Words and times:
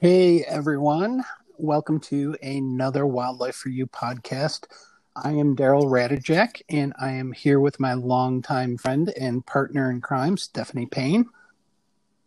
Hey 0.00 0.44
everyone, 0.44 1.24
welcome 1.56 1.98
to 2.02 2.36
another 2.40 3.04
Wildlife 3.04 3.56
for 3.56 3.68
You 3.68 3.88
podcast. 3.88 4.66
I 5.16 5.32
am 5.32 5.56
Daryl 5.56 5.86
Radijak, 5.86 6.62
and 6.68 6.92
I 7.00 7.10
am 7.10 7.32
here 7.32 7.58
with 7.58 7.80
my 7.80 7.94
longtime 7.94 8.76
friend 8.78 9.12
and 9.20 9.44
partner 9.44 9.90
in 9.90 10.00
crime, 10.00 10.36
Stephanie 10.36 10.86
Payne. 10.86 11.26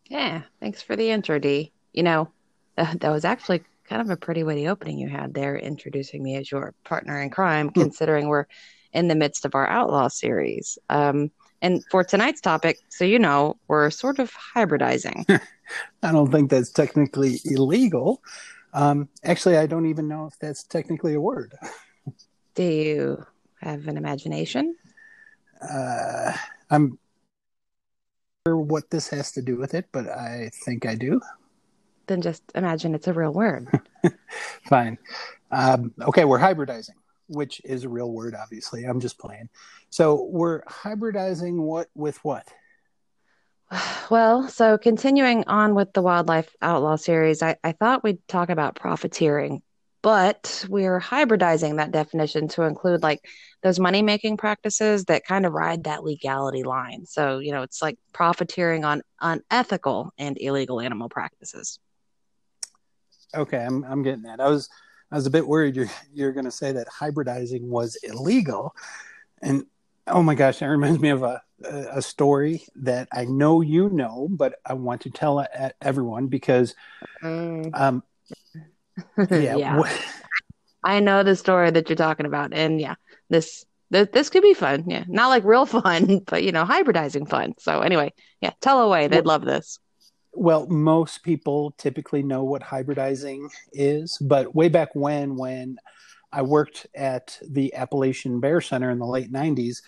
Yeah, 0.08 0.42
thanks 0.60 0.82
for 0.82 0.98
the 0.98 1.12
intro, 1.12 1.40
D. 1.40 1.72
You 1.94 2.04
know, 2.04 2.30
uh, 2.78 2.94
that 3.00 3.10
was 3.10 3.24
actually 3.24 3.64
kind 3.86 4.02
of 4.02 4.10
a 4.10 4.18
pretty 4.18 4.44
witty 4.44 4.68
opening 4.68 4.98
you 4.98 5.08
had 5.08 5.34
there, 5.34 5.58
introducing 5.58 6.22
me 6.22 6.36
as 6.36 6.52
your 6.52 6.74
partner 6.84 7.22
in 7.22 7.30
crime, 7.30 7.70
Hmm. 7.70 7.84
considering 7.84 8.28
we're 8.28 8.48
in 8.92 9.08
the 9.08 9.16
midst 9.16 9.46
of 9.46 9.56
our 9.56 9.70
outlaw 9.70 10.10
series. 10.10 10.78
Um, 10.90 11.32
and 11.62 11.84
for 11.90 12.04
tonight's 12.04 12.42
topic, 12.42 12.80
so 12.90 13.06
you 13.06 13.20
know, 13.20 13.58
we're 13.68 13.90
sort 13.90 14.20
of 14.20 14.32
hybridizing. 14.56 15.26
I 16.04 16.12
don't 16.12 16.32
think 16.32 16.50
that's 16.50 16.72
technically 16.72 17.40
illegal. 17.46 18.22
Um, 18.74 19.10
actually, 19.24 19.58
I 19.58 19.66
don't 19.66 19.86
even 19.86 20.08
know 20.08 20.26
if 20.26 20.38
that's 20.40 20.64
technically 20.64 21.14
a 21.14 21.22
word. 21.22 21.54
Do 22.56 22.64
you 22.64 23.26
have 23.62 23.88
an 23.88 23.98
imagination? 23.98 24.76
Uh, 25.62 26.34
I'm 26.70 26.98
sure 28.46 28.58
what 28.58 28.90
this 28.90 29.08
has 29.10 29.32
to 29.34 29.42
do 29.42 29.58
with 29.58 29.74
it, 29.74 29.86
but 29.92 30.08
I 30.10 30.50
think 30.66 30.86
I 30.86 30.96
do. 30.96 31.22
Then 32.08 32.22
just 32.22 32.44
imagine 32.56 32.96
it's 32.96 33.08
a 33.08 33.14
real 33.14 33.32
word. 33.32 33.70
Fine. 34.68 34.98
Um, 35.52 35.94
okay, 36.02 36.26
we're 36.26 36.40
hybridizing, 36.40 36.96
which 37.32 37.62
is 37.64 37.84
a 37.84 37.90
real 37.90 38.12
word, 38.12 38.36
obviously. 38.36 38.84
I'm 38.84 39.00
just 39.00 39.18
playing. 39.18 39.50
So 39.90 40.28
we're 40.30 40.62
hybridizing 40.64 41.56
what 41.56 41.88
with 41.96 42.24
what? 42.24 42.48
Well, 44.10 44.50
so 44.50 44.78
continuing 44.78 45.46
on 45.48 45.74
with 45.74 45.94
the 45.94 46.02
Wildlife 46.02 46.54
Outlaw 46.62 46.98
series, 46.98 47.42
I, 47.42 47.56
I 47.64 47.72
thought 47.72 48.04
we'd 48.04 48.28
talk 48.28 48.50
about 48.50 48.76
profiteering, 48.76 49.62
but 50.02 50.66
we're 50.68 51.00
hybridizing 51.00 51.78
that 51.78 51.94
definition 51.94 52.50
to 52.50 52.64
include 52.64 53.04
like 53.04 53.22
those 53.64 53.80
money 53.80 54.02
making 54.02 54.36
practices 54.36 55.06
that 55.06 55.26
kind 55.26 55.46
of 55.46 55.54
ride 55.54 55.86
that 55.86 56.04
legality 56.04 56.64
line. 56.64 57.06
So, 57.06 57.40
you 57.40 57.54
know, 57.54 57.62
it's 57.62 57.82
like 57.82 57.98
profiteering 58.12 58.84
on 58.84 59.02
unethical 59.22 60.12
and 60.18 60.38
illegal 60.38 60.82
animal 60.82 61.08
practices. 61.08 61.80
Okay, 63.34 63.64
I'm 63.64 63.86
I'm 63.86 64.04
getting 64.04 64.24
that. 64.24 64.42
I 64.42 64.50
was 64.50 64.68
I 65.12 65.16
was 65.16 65.26
a 65.26 65.32
bit 65.32 65.48
worried 65.48 65.76
you're 65.76 65.90
you're 66.14 66.32
going 66.32 66.46
to 66.46 66.52
say 66.52 66.72
that 66.72 66.88
hybridizing 66.88 67.64
was 67.64 67.98
illegal, 68.04 68.76
and 69.42 69.66
oh 70.08 70.24
my 70.24 70.36
gosh, 70.36 70.60
that 70.60 70.68
reminds 70.68 71.00
me 71.00 71.10
of 71.10 71.24
a 71.24 71.42
a 71.64 72.02
story 72.02 72.64
that 72.76 73.08
I 73.14 73.26
know 73.26 73.62
you 73.62 73.90
know, 73.90 74.28
but 74.32 74.56
I 74.66 74.74
want 74.74 75.02
to 75.02 75.12
tell 75.12 75.46
everyone 75.82 76.28
because 76.28 76.76
um 77.24 78.04
yeah, 79.30 79.56
Yeah. 79.56 79.84
I 80.84 81.00
know 81.00 81.24
the 81.24 81.36
story 81.36 81.70
that 81.72 81.90
you're 81.90 81.96
talking 81.96 82.26
about, 82.26 82.54
and 82.54 82.80
yeah, 82.82 82.96
this 83.30 83.66
this, 83.92 84.08
this 84.14 84.30
could 84.30 84.42
be 84.42 84.54
fun. 84.54 84.86
Yeah, 84.88 85.04
not 85.08 85.28
like 85.28 85.44
real 85.44 85.66
fun, 85.68 86.20
but 86.26 86.44
you 86.44 86.52
know, 86.52 86.66
hybridizing 86.66 87.30
fun. 87.30 87.54
So 87.60 87.82
anyway, 87.82 88.14
yeah, 88.42 88.52
tell 88.62 88.82
away. 88.82 89.08
They'd 89.08 89.26
love 89.26 89.46
this. 89.46 89.80
Well, 90.34 90.68
most 90.68 91.24
people 91.24 91.72
typically 91.78 92.24
know 92.24 92.44
what 92.44 92.62
hybridizing 92.62 93.50
is, 93.74 94.18
but 94.20 94.56
way 94.56 94.70
back 94.70 94.90
when 94.94 95.36
when 95.36 95.78
I 96.32 96.42
worked 96.42 96.88
at 96.96 97.38
the 97.46 97.74
Appalachian 97.74 98.40
Bear 98.40 98.62
Center 98.62 98.90
in 98.90 99.00
the 99.00 99.06
late 99.06 99.32
90s, 99.32 99.82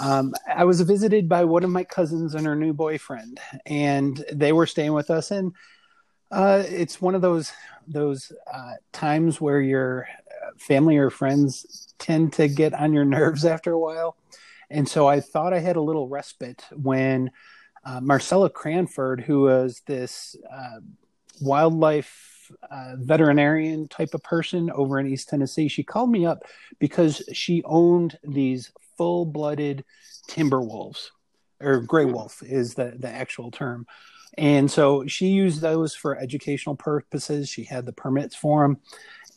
um, 0.00 0.34
I 0.52 0.64
was 0.64 0.80
visited 0.80 1.28
by 1.28 1.44
one 1.44 1.62
of 1.62 1.70
my 1.70 1.84
cousins 1.84 2.34
and 2.34 2.46
her 2.46 2.56
new 2.56 2.72
boyfriend, 2.72 3.38
and 3.66 4.24
they 4.32 4.52
were 4.52 4.66
staying 4.66 4.92
with 4.92 5.10
us. 5.10 5.30
And 5.30 5.52
uh, 6.32 6.64
it's 6.68 7.00
one 7.00 7.14
of 7.14 7.22
those 7.22 7.52
those 7.86 8.32
uh, 8.52 8.72
times 8.92 9.40
where 9.40 9.60
your 9.60 10.08
uh, 10.42 10.50
family 10.58 10.96
or 10.96 11.10
friends 11.10 11.94
tend 11.98 12.32
to 12.32 12.48
get 12.48 12.74
on 12.74 12.92
your 12.92 13.04
nerves 13.04 13.44
after 13.44 13.72
a 13.72 13.78
while. 13.78 14.16
And 14.70 14.88
so 14.88 15.06
I 15.06 15.20
thought 15.20 15.52
I 15.52 15.60
had 15.60 15.76
a 15.76 15.80
little 15.82 16.08
respite 16.08 16.64
when 16.72 17.30
uh, 17.84 18.00
Marcella 18.00 18.50
Cranford, 18.50 19.20
who 19.20 19.42
was 19.42 19.82
this 19.86 20.36
uh, 20.50 20.80
wildlife 21.40 22.50
uh, 22.70 22.94
veterinarian 22.98 23.88
type 23.88 24.14
of 24.14 24.22
person 24.22 24.70
over 24.70 24.98
in 24.98 25.06
East 25.06 25.28
Tennessee, 25.28 25.68
she 25.68 25.82
called 25.82 26.10
me 26.10 26.26
up 26.26 26.44
because 26.78 27.22
she 27.32 27.62
owned 27.64 28.18
these 28.22 28.70
full 28.96 29.24
blooded 29.26 29.84
timber 30.28 30.60
wolves, 30.60 31.10
or 31.60 31.80
gray 31.80 32.04
wolf 32.04 32.42
is 32.42 32.74
the, 32.74 32.94
the 32.98 33.08
actual 33.08 33.50
term. 33.50 33.86
And 34.36 34.70
so 34.70 35.06
she 35.06 35.28
used 35.28 35.60
those 35.60 35.94
for 35.94 36.18
educational 36.18 36.76
purposes. 36.76 37.48
She 37.48 37.64
had 37.64 37.86
the 37.86 37.92
permits 37.92 38.34
for 38.34 38.62
them. 38.62 38.78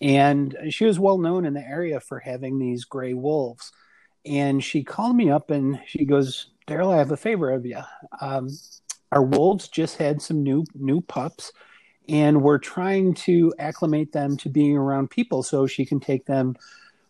And 0.02 0.56
she 0.70 0.86
was 0.86 1.00
well 1.00 1.18
known 1.18 1.46
in 1.46 1.54
the 1.54 1.68
area 1.68 2.00
for 2.00 2.20
having 2.20 2.60
these 2.60 2.86
gray 2.86 3.14
wolves. 3.14 3.72
And 4.26 4.64
she 4.64 4.84
called 4.84 5.16
me 5.16 5.30
up 5.30 5.52
and 5.52 5.80
she 5.86 6.06
goes, 6.06 6.48
Daryl, 6.68 6.94
I 6.94 6.98
have 6.98 7.12
a 7.12 7.18
favor 7.18 7.50
of 7.52 7.66
you. 7.66 7.80
Um, 8.20 8.50
our 9.12 9.24
wolves 9.24 9.70
just 9.70 9.98
had 9.98 10.22
some 10.22 10.44
new 10.44 10.66
new 10.76 11.00
pups, 11.00 11.54
and 12.10 12.42
we're 12.42 12.58
trying 12.58 13.14
to 13.14 13.54
acclimate 13.58 14.12
them 14.12 14.36
to 14.38 14.50
being 14.50 14.78
around 14.78 15.10
people 15.10 15.44
so 15.44 15.66
she 15.66 15.86
can 15.86 16.02
take 16.02 16.26
them 16.26 16.58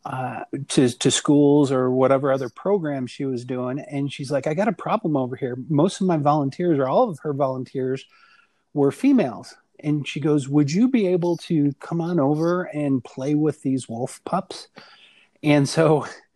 uh, 0.06 0.44
to 0.70 0.90
to 0.90 1.10
schools 1.10 1.72
or 1.72 1.90
whatever 1.90 2.32
other 2.32 2.50
program 2.50 3.08
she 3.08 3.26
was 3.26 3.44
doing. 3.44 3.80
And 3.80 4.14
she's 4.14 4.32
like, 4.32 4.46
I 4.46 4.54
got 4.54 4.68
a 4.68 4.74
problem 4.74 5.18
over 5.18 5.36
here. 5.36 5.58
Most 5.70 6.02
of 6.02 6.08
my 6.08 6.18
volunteers, 6.18 6.78
or 6.78 6.88
all 6.88 7.10
of 7.10 7.20
her 7.20 7.34
volunteers, 7.34 8.06
were 8.74 8.92
females. 8.92 9.56
And 9.80 10.08
she 10.08 10.20
goes, 10.20 10.48
Would 10.48 10.72
you 10.72 10.88
be 10.88 11.08
able 11.08 11.38
to 11.38 11.74
come 11.80 12.00
on 12.00 12.20
over 12.20 12.64
and 12.64 13.04
play 13.04 13.34
with 13.34 13.64
these 13.64 13.90
wolf 13.90 14.22
pups? 14.24 14.68
And 15.42 15.68
so 15.68 16.06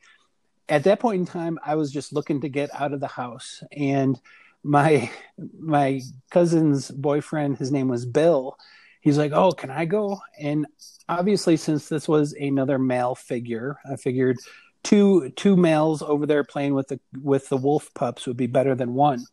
at 0.71 0.85
that 0.85 1.01
point 1.01 1.19
in 1.19 1.25
time, 1.25 1.59
I 1.65 1.75
was 1.75 1.91
just 1.91 2.13
looking 2.13 2.41
to 2.41 2.49
get 2.49 2.69
out 2.73 2.93
of 2.93 3.01
the 3.01 3.07
house. 3.07 3.61
And 3.73 4.19
my 4.63 5.11
my 5.59 6.01
cousin's 6.31 6.89
boyfriend, 6.89 7.57
his 7.57 7.71
name 7.71 7.89
was 7.89 8.05
Bill. 8.05 8.55
He's 9.01 9.17
like, 9.17 9.33
"Oh, 9.33 9.51
can 9.51 9.69
I 9.69 9.85
go?" 9.85 10.19
And 10.39 10.65
obviously, 11.09 11.57
since 11.57 11.89
this 11.89 12.07
was 12.07 12.33
another 12.33 12.79
male 12.79 13.15
figure, 13.15 13.77
I 13.91 13.97
figured 13.97 14.37
two 14.83 15.31
two 15.31 15.57
males 15.57 16.01
over 16.01 16.25
there 16.25 16.45
playing 16.45 16.73
with 16.73 16.87
the 16.87 16.99
with 17.21 17.49
the 17.49 17.57
wolf 17.57 17.93
pups 17.93 18.25
would 18.25 18.37
be 18.37 18.47
better 18.47 18.73
than 18.73 18.93
one. 18.93 19.25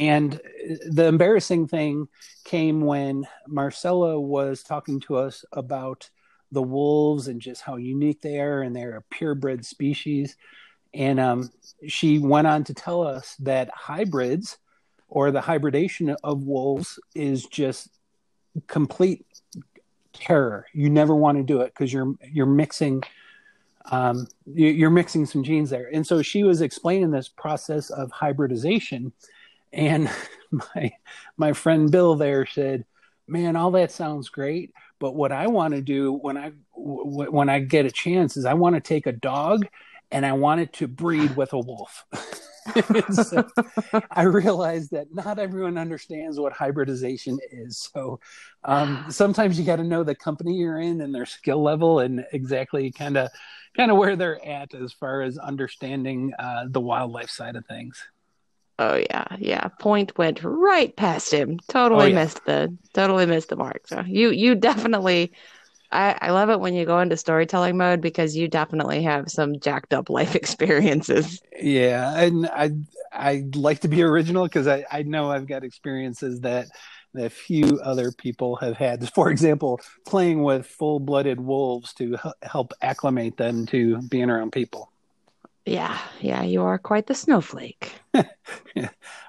And 0.00 0.40
the 0.90 1.06
embarrassing 1.06 1.68
thing 1.68 2.08
came 2.44 2.80
when 2.80 3.26
Marcella 3.46 4.20
was 4.20 4.62
talking 4.62 4.98
to 5.02 5.16
us 5.16 5.44
about 5.52 6.10
the 6.50 6.62
wolves 6.62 7.28
and 7.28 7.40
just 7.40 7.62
how 7.62 7.76
unique 7.76 8.22
they 8.22 8.40
are, 8.40 8.62
and 8.62 8.74
they're 8.74 8.96
a 8.96 9.02
purebred 9.02 9.64
species. 9.64 10.36
And 10.94 11.18
um, 11.18 11.50
she 11.86 12.18
went 12.18 12.46
on 12.46 12.64
to 12.64 12.74
tell 12.74 13.06
us 13.06 13.34
that 13.40 13.70
hybrids 13.74 14.58
or 15.08 15.30
the 15.30 15.40
hybridation 15.40 16.16
of 16.22 16.44
wolves 16.44 16.98
is 17.14 17.46
just 17.46 17.88
complete 18.66 19.26
terror. 20.12 20.66
You 20.72 20.90
never 20.90 21.14
want 21.14 21.38
to 21.38 21.44
do 21.44 21.60
it 21.60 21.72
because 21.74 21.92
you're 21.92 22.14
you're 22.32 22.46
mixing 22.46 23.02
um, 23.90 24.26
you- 24.46 24.68
you're 24.68 24.90
mixing 24.90 25.26
some 25.26 25.42
genes 25.42 25.70
there. 25.70 25.90
And 25.92 26.06
so 26.06 26.22
she 26.22 26.42
was 26.42 26.62
explaining 26.62 27.10
this 27.10 27.28
process 27.28 27.90
of 27.90 28.10
hybridization, 28.10 29.12
and 29.72 30.08
my 30.50 30.92
my 31.36 31.52
friend 31.52 31.90
Bill 31.90 32.14
there 32.14 32.46
said, 32.46 32.84
"Man, 33.26 33.56
all 33.56 33.70
that 33.72 33.92
sounds 33.92 34.28
great, 34.28 34.72
but 34.98 35.14
what 35.14 35.32
I 35.32 35.48
want 35.48 35.74
to 35.74 35.82
do 35.82 36.12
when 36.12 36.36
I 36.36 36.52
w- 36.76 37.30
when 37.30 37.48
I 37.48 37.58
get 37.58 37.86
a 37.86 37.90
chance 37.90 38.36
is 38.36 38.44
I 38.46 38.54
want 38.54 38.74
to 38.76 38.80
take 38.80 39.06
a 39.06 39.12
dog 39.12 39.66
and 40.10 40.24
I 40.24 40.32
wanted 40.32 40.72
to 40.74 40.88
breed 40.88 41.36
with 41.36 41.52
a 41.52 41.58
wolf." 41.58 42.04
so 43.12 43.46
I 44.10 44.22
realized 44.22 44.92
that 44.92 45.14
not 45.14 45.38
everyone 45.38 45.76
understands 45.76 46.38
what 46.40 46.52
hybridization 46.52 47.38
is. 47.52 47.90
So 47.92 48.20
um, 48.64 49.06
sometimes 49.10 49.58
you 49.58 49.64
got 49.64 49.76
to 49.76 49.84
know 49.84 50.02
the 50.02 50.14
company 50.14 50.54
you're 50.54 50.80
in 50.80 51.00
and 51.00 51.14
their 51.14 51.26
skill 51.26 51.62
level 51.62 52.00
and 52.00 52.24
exactly 52.32 52.90
kind 52.90 53.16
of 53.16 53.28
kind 53.76 53.90
of 53.90 53.96
where 53.96 54.16
they're 54.16 54.44
at 54.46 54.72
as 54.74 54.92
far 54.92 55.22
as 55.22 55.36
understanding 55.38 56.32
uh, 56.38 56.64
the 56.68 56.80
wildlife 56.80 57.30
side 57.30 57.56
of 57.56 57.66
things. 57.66 58.02
Oh 58.78 58.96
yeah, 58.96 59.24
yeah. 59.38 59.68
Point 59.68 60.16
went 60.18 60.42
right 60.42 60.94
past 60.96 61.32
him. 61.32 61.58
Totally 61.68 62.06
Oh, 62.06 62.08
yeah. 62.08 62.14
missed 62.14 62.44
the 62.44 62.76
totally 62.92 63.26
missed 63.26 63.50
the 63.50 63.56
mark. 63.56 63.86
So 63.86 64.02
you 64.06 64.30
you 64.30 64.54
definitely 64.56 65.32
I, 65.94 66.18
I 66.20 66.30
love 66.30 66.50
it 66.50 66.58
when 66.58 66.74
you 66.74 66.84
go 66.84 66.98
into 66.98 67.16
storytelling 67.16 67.76
mode 67.76 68.00
because 68.00 68.36
you 68.36 68.48
definitely 68.48 69.02
have 69.04 69.30
some 69.30 69.60
jacked 69.60 69.94
up 69.94 70.10
life 70.10 70.34
experiences. 70.34 71.40
Yeah, 71.58 72.18
and 72.18 72.46
I 72.46 72.72
I 73.12 73.44
like 73.54 73.80
to 73.80 73.88
be 73.88 74.02
original 74.02 74.44
because 74.44 74.66
I, 74.66 74.84
I 74.90 75.02
know 75.04 75.30
I've 75.30 75.46
got 75.46 75.64
experiences 75.64 76.40
that 76.40 76.66
that 77.14 77.30
few 77.30 77.78
other 77.82 78.10
people 78.10 78.56
have 78.56 78.76
had. 78.76 79.08
For 79.14 79.30
example, 79.30 79.80
playing 80.04 80.42
with 80.42 80.66
full 80.66 80.98
blooded 80.98 81.40
wolves 81.40 81.94
to 81.94 82.18
help 82.42 82.72
acclimate 82.82 83.36
them 83.36 83.66
to 83.66 84.02
being 84.02 84.30
around 84.30 84.50
people. 84.50 84.90
Yeah, 85.64 85.98
yeah, 86.20 86.42
you 86.42 86.62
are 86.62 86.76
quite 86.76 87.06
the 87.06 87.14
snowflake. 87.14 87.92
All 88.14 88.24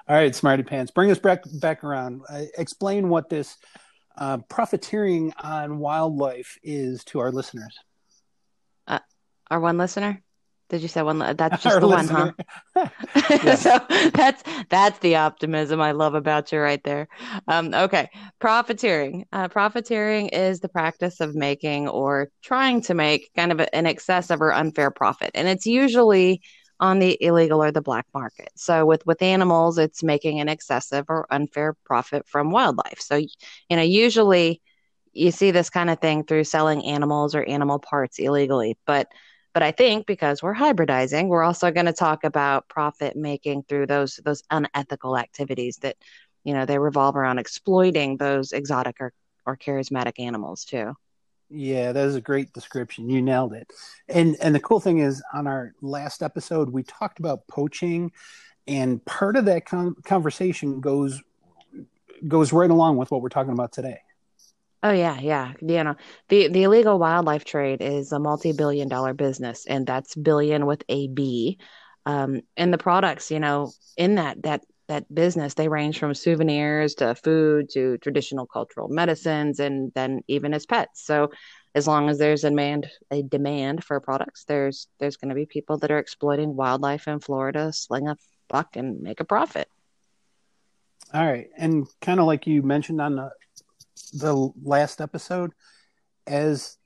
right, 0.08 0.34
Smarty 0.34 0.64
Pants, 0.64 0.90
bring 0.90 1.10
us 1.10 1.18
back 1.18 1.44
back 1.60 1.82
around. 1.82 2.22
Uh, 2.28 2.42
explain 2.58 3.08
what 3.08 3.30
this 3.30 3.56
uh, 4.16 4.38
profiteering 4.48 5.32
on 5.42 5.78
wildlife 5.78 6.58
is 6.62 7.04
to 7.04 7.20
our 7.20 7.32
listeners? 7.32 7.78
Uh, 8.86 9.00
our 9.50 9.60
one 9.60 9.78
listener? 9.78 10.22
Did 10.68 10.82
you 10.82 10.88
say 10.88 11.02
one? 11.02 11.18
That's 11.18 11.62
just 11.62 11.80
the 11.80 11.86
listener. 11.86 12.34
one, 12.74 12.90
huh? 13.14 13.56
so 13.56 14.10
that's 14.12 14.42
that's 14.68 14.98
the 14.98 15.14
optimism 15.14 15.80
I 15.80 15.92
love 15.92 16.14
about 16.14 16.50
you 16.50 16.58
right 16.58 16.82
there. 16.82 17.06
Um, 17.46 17.72
okay, 17.72 18.08
profiteering. 18.40 19.26
Uh, 19.32 19.46
profiteering 19.46 20.28
is 20.28 20.58
the 20.58 20.68
practice 20.68 21.20
of 21.20 21.36
making 21.36 21.88
or 21.88 22.30
trying 22.42 22.80
to 22.82 22.94
make 22.94 23.30
kind 23.36 23.52
of 23.52 23.60
an 23.72 23.86
excessive 23.86 24.42
or 24.42 24.52
unfair 24.52 24.90
profit, 24.90 25.30
and 25.34 25.46
it's 25.46 25.66
usually 25.66 26.42
on 26.80 26.98
the 26.98 27.16
illegal 27.22 27.62
or 27.62 27.72
the 27.72 27.80
black 27.80 28.06
market. 28.14 28.50
So 28.56 28.84
with 28.86 29.04
with 29.06 29.22
animals, 29.22 29.78
it's 29.78 30.02
making 30.02 30.40
an 30.40 30.48
excessive 30.48 31.06
or 31.08 31.26
unfair 31.30 31.74
profit 31.84 32.26
from 32.28 32.50
wildlife. 32.50 33.00
So 33.00 33.16
you 33.16 33.28
know, 33.70 33.82
usually 33.82 34.60
you 35.12 35.30
see 35.30 35.50
this 35.50 35.70
kind 35.70 35.90
of 35.90 36.00
thing 36.00 36.24
through 36.24 36.44
selling 36.44 36.84
animals 36.84 37.34
or 37.34 37.42
animal 37.44 37.78
parts 37.78 38.18
illegally, 38.18 38.76
but 38.86 39.08
but 39.54 39.62
I 39.62 39.72
think 39.72 40.06
because 40.06 40.42
we're 40.42 40.54
hybridizing, 40.54 41.28
we're 41.28 41.42
also 41.42 41.70
going 41.70 41.86
to 41.86 41.92
talk 41.94 42.24
about 42.24 42.68
profit 42.68 43.16
making 43.16 43.62
through 43.62 43.86
those 43.86 44.20
those 44.22 44.42
unethical 44.50 45.16
activities 45.16 45.78
that, 45.78 45.96
you 46.44 46.52
know, 46.52 46.66
they 46.66 46.78
revolve 46.78 47.16
around 47.16 47.38
exploiting 47.38 48.18
those 48.18 48.52
exotic 48.52 48.96
or, 49.00 49.14
or 49.46 49.56
charismatic 49.56 50.18
animals 50.18 50.66
too. 50.66 50.94
Yeah, 51.48 51.92
that 51.92 52.06
is 52.06 52.16
a 52.16 52.20
great 52.20 52.52
description. 52.52 53.08
You 53.08 53.22
nailed 53.22 53.52
it. 53.52 53.72
And 54.08 54.36
and 54.40 54.54
the 54.54 54.60
cool 54.60 54.80
thing 54.80 54.98
is 54.98 55.22
on 55.32 55.46
our 55.46 55.74
last 55.80 56.22
episode 56.22 56.70
we 56.70 56.82
talked 56.82 57.18
about 57.18 57.46
poaching 57.46 58.12
and 58.66 59.04
part 59.04 59.36
of 59.36 59.44
that 59.44 59.64
con- 59.64 59.94
conversation 60.04 60.80
goes 60.80 61.22
goes 62.26 62.52
right 62.52 62.70
along 62.70 62.96
with 62.96 63.10
what 63.10 63.22
we're 63.22 63.28
talking 63.28 63.52
about 63.52 63.72
today. 63.72 64.00
Oh 64.82 64.92
yeah, 64.92 65.18
yeah. 65.20 65.52
You 65.60 65.84
know, 65.84 65.96
the 66.28 66.48
the 66.48 66.64
illegal 66.64 66.98
wildlife 66.98 67.44
trade 67.44 67.80
is 67.80 68.12
a 68.12 68.18
multi-billion 68.18 68.88
dollar 68.88 69.14
business 69.14 69.66
and 69.66 69.86
that's 69.86 70.14
billion 70.14 70.66
with 70.66 70.84
a 70.88 71.08
B. 71.08 71.58
Um, 72.04 72.42
and 72.56 72.72
the 72.72 72.78
products, 72.78 73.30
you 73.30 73.40
know, 73.40 73.72
in 73.96 74.16
that 74.16 74.42
that 74.42 74.62
that 74.88 75.12
business, 75.12 75.54
they 75.54 75.68
range 75.68 75.98
from 75.98 76.14
souvenirs 76.14 76.94
to 76.96 77.14
food 77.14 77.70
to 77.70 77.98
traditional 77.98 78.46
cultural 78.46 78.88
medicines 78.88 79.58
and 79.58 79.92
then 79.94 80.22
even 80.28 80.54
as 80.54 80.66
pets. 80.66 81.04
So 81.04 81.30
as 81.74 81.86
long 81.86 82.08
as 82.08 82.18
there's 82.18 82.44
a 82.44 82.50
demand 82.50 82.88
a 83.10 83.22
demand 83.22 83.84
for 83.84 84.00
products, 84.00 84.44
there's 84.44 84.88
there's 84.98 85.16
going 85.16 85.28
to 85.28 85.34
be 85.34 85.46
people 85.46 85.78
that 85.78 85.90
are 85.90 85.98
exploiting 85.98 86.56
wildlife 86.56 87.08
in 87.08 87.20
Florida, 87.20 87.72
sling 87.72 88.08
a 88.08 88.16
buck 88.48 88.76
and 88.76 89.02
make 89.02 89.20
a 89.20 89.24
profit. 89.24 89.68
All 91.12 91.24
right, 91.24 91.48
and 91.56 91.86
kind 92.00 92.18
of 92.18 92.26
like 92.26 92.46
you 92.46 92.62
mentioned 92.62 93.00
on 93.00 93.16
the 93.16 93.30
the 94.12 94.50
last 94.62 95.00
episode, 95.00 95.52
as 96.26 96.78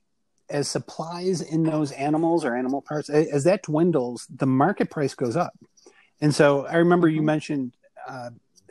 as 0.48 0.68
supplies 0.68 1.40
in 1.40 1.62
those 1.62 1.92
animals 1.92 2.44
or 2.44 2.56
animal 2.56 2.82
parts 2.82 3.08
as 3.08 3.44
that 3.44 3.62
dwindles, 3.62 4.26
the 4.28 4.46
market 4.46 4.90
price 4.90 5.14
goes 5.14 5.36
up. 5.36 5.52
And 6.20 6.34
so 6.34 6.66
I 6.66 6.76
remember 6.76 7.08
you 7.08 7.18
mm-hmm. 7.18 7.26
mentioned 7.26 7.72
uh, 8.10 8.30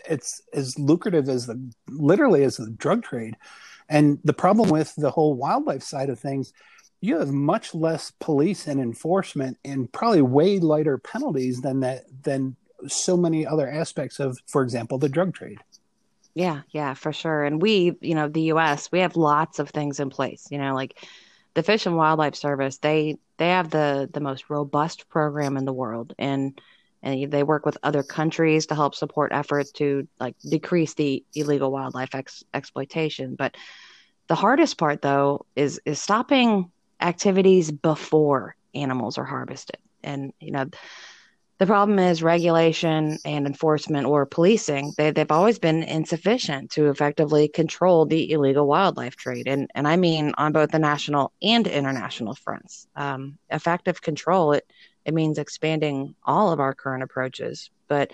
it's 0.09 0.41
as 0.53 0.77
lucrative 0.77 1.29
as 1.29 1.45
the 1.45 1.71
literally 1.87 2.43
as 2.43 2.57
the 2.57 2.69
drug 2.69 3.03
trade. 3.03 3.35
And 3.89 4.19
the 4.23 4.33
problem 4.33 4.69
with 4.69 4.93
the 4.95 5.11
whole 5.11 5.33
wildlife 5.33 5.83
side 5.83 6.09
of 6.09 6.19
things, 6.19 6.53
you 7.01 7.17
have 7.17 7.31
much 7.31 7.73
less 7.73 8.11
police 8.19 8.67
and 8.67 8.79
enforcement 8.79 9.57
and 9.65 9.91
probably 9.91 10.21
way 10.21 10.59
lighter 10.59 10.97
penalties 10.97 11.61
than 11.61 11.79
that 11.79 12.03
than 12.23 12.55
so 12.87 13.17
many 13.17 13.45
other 13.45 13.69
aspects 13.69 14.19
of, 14.19 14.37
for 14.47 14.61
example, 14.61 14.97
the 14.97 15.09
drug 15.09 15.33
trade. 15.33 15.59
Yeah, 16.33 16.61
yeah, 16.69 16.93
for 16.93 17.11
sure. 17.11 17.43
And 17.43 17.61
we, 17.61 17.97
you 18.01 18.15
know, 18.15 18.27
the 18.27 18.53
US, 18.53 18.91
we 18.91 18.99
have 18.99 19.15
lots 19.15 19.59
of 19.59 19.69
things 19.69 19.99
in 19.99 20.09
place, 20.09 20.47
you 20.51 20.57
know, 20.57 20.75
like 20.75 20.95
the 21.53 21.63
Fish 21.63 21.85
and 21.85 21.97
Wildlife 21.97 22.35
Service, 22.35 22.77
they 22.77 23.17
they 23.37 23.49
have 23.49 23.69
the 23.69 24.09
the 24.13 24.19
most 24.19 24.49
robust 24.49 25.09
program 25.09 25.57
in 25.57 25.65
the 25.65 25.73
world 25.73 26.13
and 26.17 26.59
and 27.01 27.31
they 27.31 27.43
work 27.43 27.65
with 27.65 27.77
other 27.83 28.03
countries 28.03 28.67
to 28.67 28.75
help 28.75 28.95
support 28.95 29.31
efforts 29.31 29.71
to 29.73 30.07
like 30.19 30.35
decrease 30.49 30.93
the 30.93 31.23
illegal 31.33 31.71
wildlife 31.71 32.13
ex- 32.13 32.43
exploitation. 32.53 33.35
But 33.35 33.55
the 34.27 34.35
hardest 34.35 34.77
part 34.77 35.01
though 35.01 35.45
is 35.55 35.81
is 35.85 36.01
stopping 36.01 36.71
activities 37.01 37.71
before 37.71 38.55
animals 38.75 39.17
are 39.17 39.25
harvested. 39.25 39.77
And 40.03 40.33
you 40.39 40.51
know, 40.51 40.65
the 41.59 41.65
problem 41.65 41.99
is 41.99 42.23
regulation 42.23 43.17
and 43.25 43.45
enforcement 43.45 44.07
or 44.07 44.25
policing. 44.25 44.93
They, 44.97 45.11
they've 45.11 45.29
always 45.29 45.59
been 45.59 45.83
insufficient 45.83 46.71
to 46.71 46.89
effectively 46.89 47.49
control 47.49 48.05
the 48.05 48.31
illegal 48.31 48.65
wildlife 48.65 49.17
trade. 49.17 49.45
And, 49.47 49.69
and 49.75 49.85
I 49.85 49.97
mean 49.97 50.33
on 50.37 50.53
both 50.53 50.71
the 50.71 50.79
national 50.79 51.33
and 51.41 51.67
international 51.67 52.35
fronts. 52.35 52.87
Um, 52.95 53.37
effective 53.49 54.01
control, 54.01 54.53
it, 54.53 54.65
it 55.05 55.13
means 55.13 55.37
expanding 55.37 56.15
all 56.23 56.51
of 56.51 56.59
our 56.59 56.73
current 56.73 57.03
approaches. 57.03 57.69
But, 57.87 58.11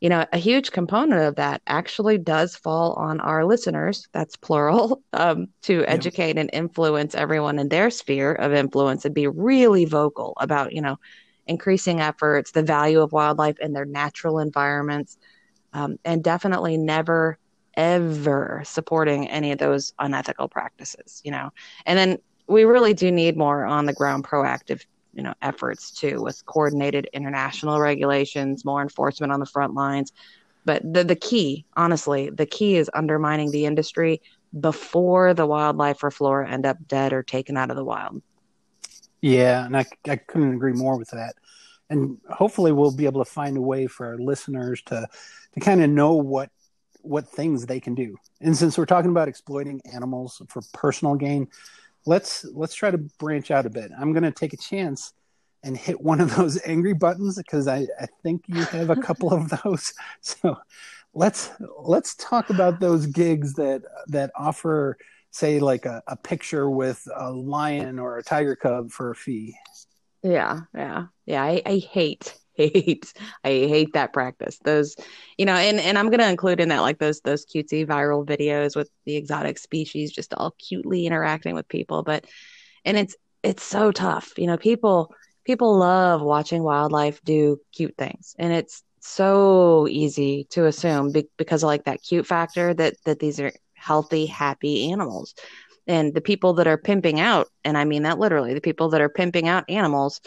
you 0.00 0.08
know, 0.08 0.24
a 0.32 0.38
huge 0.38 0.70
component 0.70 1.22
of 1.22 1.36
that 1.36 1.62
actually 1.66 2.18
does 2.18 2.56
fall 2.56 2.94
on 2.94 3.20
our 3.20 3.44
listeners, 3.44 4.08
that's 4.12 4.36
plural, 4.36 5.02
um, 5.12 5.48
to 5.62 5.84
educate 5.86 6.36
yeah. 6.36 6.42
and 6.42 6.50
influence 6.52 7.14
everyone 7.14 7.58
in 7.58 7.68
their 7.68 7.90
sphere 7.90 8.32
of 8.32 8.52
influence 8.52 9.04
and 9.04 9.14
be 9.14 9.26
really 9.26 9.84
vocal 9.84 10.34
about, 10.40 10.72
you 10.72 10.80
know, 10.80 10.98
increasing 11.46 12.00
efforts, 12.00 12.52
the 12.52 12.62
value 12.62 13.00
of 13.00 13.12
wildlife 13.12 13.58
in 13.58 13.72
their 13.72 13.84
natural 13.84 14.38
environments, 14.38 15.18
um, 15.72 15.98
and 16.04 16.22
definitely 16.22 16.76
never 16.76 17.38
ever 17.76 18.62
supporting 18.64 19.28
any 19.28 19.52
of 19.52 19.58
those 19.58 19.92
unethical 20.00 20.48
practices 20.48 21.22
you 21.24 21.30
know 21.30 21.50
and 21.86 21.96
then 21.96 22.18
we 22.48 22.64
really 22.64 22.92
do 22.92 23.12
need 23.12 23.36
more 23.36 23.64
on 23.64 23.86
the 23.86 23.92
ground 23.92 24.24
proactive 24.24 24.84
you 25.14 25.22
know 25.22 25.34
efforts 25.42 25.90
too 25.90 26.20
with 26.22 26.44
coordinated 26.46 27.08
international 27.12 27.80
regulations 27.80 28.64
more 28.64 28.82
enforcement 28.82 29.32
on 29.32 29.40
the 29.40 29.46
front 29.46 29.74
lines 29.74 30.12
but 30.64 30.82
the, 30.92 31.04
the 31.04 31.16
key 31.16 31.64
honestly 31.76 32.30
the 32.30 32.46
key 32.46 32.76
is 32.76 32.90
undermining 32.94 33.50
the 33.50 33.66
industry 33.66 34.20
before 34.58 35.34
the 35.34 35.46
wildlife 35.46 36.02
or 36.02 36.10
flora 36.10 36.50
end 36.50 36.66
up 36.66 36.76
dead 36.86 37.12
or 37.12 37.22
taken 37.22 37.56
out 37.56 37.70
of 37.70 37.76
the 37.76 37.84
wild 37.84 38.22
yeah, 39.22 39.66
and 39.66 39.76
I, 39.76 39.86
I 40.08 40.16
couldn't 40.16 40.54
agree 40.54 40.72
more 40.72 40.96
with 40.96 41.10
that. 41.10 41.34
And 41.90 42.18
hopefully, 42.30 42.72
we'll 42.72 42.92
be 42.92 43.06
able 43.06 43.22
to 43.24 43.30
find 43.30 43.56
a 43.56 43.60
way 43.60 43.86
for 43.86 44.06
our 44.06 44.18
listeners 44.18 44.82
to 44.86 45.08
to 45.54 45.60
kind 45.60 45.82
of 45.82 45.90
know 45.90 46.14
what 46.14 46.50
what 47.02 47.28
things 47.28 47.66
they 47.66 47.80
can 47.80 47.94
do. 47.94 48.16
And 48.40 48.56
since 48.56 48.78
we're 48.78 48.86
talking 48.86 49.10
about 49.10 49.28
exploiting 49.28 49.80
animals 49.92 50.40
for 50.48 50.62
personal 50.72 51.16
gain, 51.16 51.48
let's 52.10 52.44
let's 52.54 52.74
try 52.74 52.90
to 52.90 52.98
branch 52.98 53.52
out 53.52 53.66
a 53.66 53.70
bit. 53.70 53.92
I'm 53.96 54.12
going 54.12 54.24
to 54.24 54.32
take 54.32 54.52
a 54.52 54.56
chance 54.56 55.12
and 55.62 55.76
hit 55.76 56.00
one 56.00 56.20
of 56.20 56.34
those 56.34 56.60
angry 56.66 56.92
buttons 56.92 57.36
because 57.36 57.68
I, 57.68 57.86
I 58.00 58.06
think 58.24 58.42
you 58.48 58.64
have 58.64 58.90
a 58.90 58.96
couple 58.96 59.32
of 59.32 59.48
those. 59.62 59.92
So 60.20 60.56
let's 61.14 61.50
let's 61.78 62.14
talk 62.16 62.50
about 62.50 62.80
those 62.80 63.06
gigs 63.06 63.54
that 63.54 63.82
that 64.08 64.30
offer 64.34 64.98
say 65.30 65.60
like 65.60 65.86
a, 65.86 66.02
a 66.08 66.16
picture 66.16 66.68
with 66.68 67.06
a 67.16 67.30
lion 67.30 68.00
or 68.00 68.18
a 68.18 68.22
tiger 68.24 68.56
cub 68.56 68.90
for 68.90 69.12
a 69.12 69.14
fee. 69.14 69.54
Yeah, 70.22 70.60
yeah, 70.74 71.06
yeah. 71.26 71.42
I, 71.44 71.62
I 71.64 71.76
hate 71.78 72.34
hate 72.72 73.12
I 73.44 73.48
hate 73.48 73.92
that 73.94 74.12
practice. 74.12 74.58
Those, 74.64 74.96
you 75.38 75.46
know, 75.46 75.54
and 75.54 75.80
and 75.80 75.98
I'm 75.98 76.10
gonna 76.10 76.28
include 76.28 76.60
in 76.60 76.68
that 76.70 76.80
like 76.80 76.98
those 76.98 77.20
those 77.20 77.46
cutesy 77.46 77.86
viral 77.86 78.26
videos 78.26 78.76
with 78.76 78.90
the 79.04 79.16
exotic 79.16 79.58
species 79.58 80.12
just 80.12 80.34
all 80.34 80.52
cutely 80.58 81.06
interacting 81.06 81.54
with 81.54 81.68
people. 81.68 82.02
But 82.02 82.26
and 82.84 82.96
it's 82.96 83.16
it's 83.42 83.62
so 83.62 83.92
tough. 83.92 84.32
You 84.38 84.46
know, 84.46 84.56
people 84.56 85.14
people 85.44 85.76
love 85.76 86.22
watching 86.22 86.62
wildlife 86.62 87.20
do 87.24 87.60
cute 87.72 87.96
things, 87.96 88.34
and 88.38 88.52
it's 88.52 88.82
so 89.00 89.88
easy 89.88 90.46
to 90.50 90.66
assume 90.66 91.12
be- 91.12 91.28
because 91.38 91.62
of 91.62 91.68
like 91.68 91.84
that 91.84 92.02
cute 92.02 92.26
factor 92.26 92.74
that 92.74 92.94
that 93.04 93.18
these 93.18 93.40
are 93.40 93.52
healthy, 93.74 94.26
happy 94.26 94.92
animals. 94.92 95.34
And 95.86 96.14
the 96.14 96.20
people 96.20 96.54
that 96.54 96.66
are 96.66 96.78
pimping 96.78 97.18
out, 97.18 97.48
and 97.64 97.76
I 97.76 97.84
mean 97.84 98.02
that 98.04 98.18
literally, 98.18 98.54
the 98.54 98.60
people 98.60 98.90
that 98.90 99.00
are 99.00 99.08
pimping 99.08 99.48
out 99.48 99.64
animals, 99.68 100.20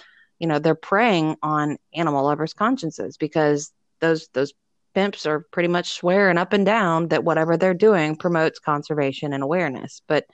you 0.44 0.48
know, 0.48 0.60
they're 0.60 0.76
preying 0.76 1.38
on 1.42 1.78
animal 1.96 2.26
lovers' 2.26 2.54
consciences 2.54 3.16
because 3.16 3.72
those 4.02 4.28
those 4.34 4.52
pimps 4.94 5.26
are 5.26 5.46
pretty 5.54 5.70
much 5.70 5.94
swearing 5.94 6.38
up 6.38 6.52
and 6.52 6.66
down 6.66 7.08
that 7.08 7.24
whatever 7.24 7.56
they're 7.56 7.74
doing 7.74 8.18
promotes 8.18 8.60
conservation 8.60 9.32
and 9.32 9.42
awareness. 9.42 10.02
But 10.06 10.26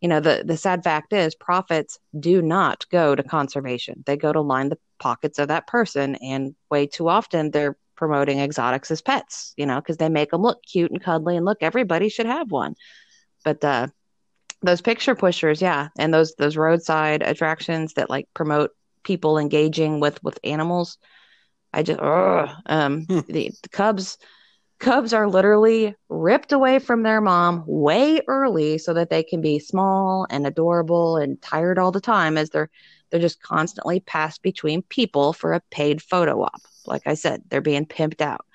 you 0.00 0.08
know, 0.08 0.20
the 0.20 0.44
the 0.46 0.56
sad 0.56 0.84
fact 0.84 1.12
is 1.12 1.34
profits 1.34 1.98
do 2.20 2.40
not 2.40 2.86
go 2.92 3.16
to 3.16 3.24
conservation. 3.24 4.04
They 4.06 4.16
go 4.16 4.32
to 4.32 4.40
line 4.40 4.68
the 4.68 4.78
pockets 5.00 5.40
of 5.40 5.48
that 5.48 5.66
person 5.66 6.14
and 6.14 6.54
way 6.70 6.86
too 6.86 7.08
often 7.08 7.50
they're 7.50 7.76
promoting 7.96 8.38
exotics 8.38 8.92
as 8.92 9.02
pets, 9.02 9.52
you 9.56 9.66
know, 9.66 9.80
because 9.80 9.96
they 9.96 10.08
make 10.08 10.30
them 10.30 10.42
look 10.42 10.62
cute 10.62 10.92
and 10.92 11.02
cuddly 11.02 11.36
and 11.36 11.44
look, 11.44 11.58
everybody 11.60 12.08
should 12.08 12.26
have 12.26 12.52
one. 12.52 12.76
But 13.44 13.64
uh, 13.64 13.88
those 14.62 14.80
picture 14.80 15.16
pushers, 15.16 15.60
yeah, 15.60 15.88
and 15.98 16.14
those 16.14 16.36
those 16.38 16.56
roadside 16.56 17.22
attractions 17.22 17.94
that 17.94 18.08
like 18.08 18.28
promote 18.32 18.70
people 19.02 19.38
engaging 19.38 20.00
with 20.00 20.22
with 20.22 20.38
animals. 20.44 20.98
I 21.72 21.82
just, 21.84 22.00
um, 22.00 23.04
hmm. 23.04 23.20
the, 23.28 23.52
the 23.62 23.68
Cubs, 23.70 24.18
cubs 24.80 25.12
are 25.12 25.28
literally 25.28 25.94
ripped 26.08 26.52
away 26.52 26.78
from 26.80 27.02
their 27.02 27.20
mom 27.20 27.62
way 27.66 28.20
early 28.26 28.78
so 28.78 28.94
that 28.94 29.10
they 29.10 29.22
can 29.22 29.40
be 29.40 29.58
small 29.58 30.26
and 30.30 30.46
adorable 30.46 31.16
and 31.16 31.40
tired 31.40 31.78
all 31.78 31.92
the 31.92 32.00
time 32.00 32.36
as 32.36 32.50
they're 32.50 32.70
they're 33.10 33.20
just 33.20 33.42
constantly 33.42 34.00
passed 34.00 34.42
between 34.42 34.82
people 34.82 35.32
for 35.32 35.52
a 35.52 35.62
paid 35.70 36.00
photo 36.00 36.42
op. 36.42 36.60
Like 36.86 37.02
I 37.06 37.14
said, 37.14 37.42
they're 37.48 37.60
being 37.60 37.84
pimped 37.86 38.20
out. 38.20 38.46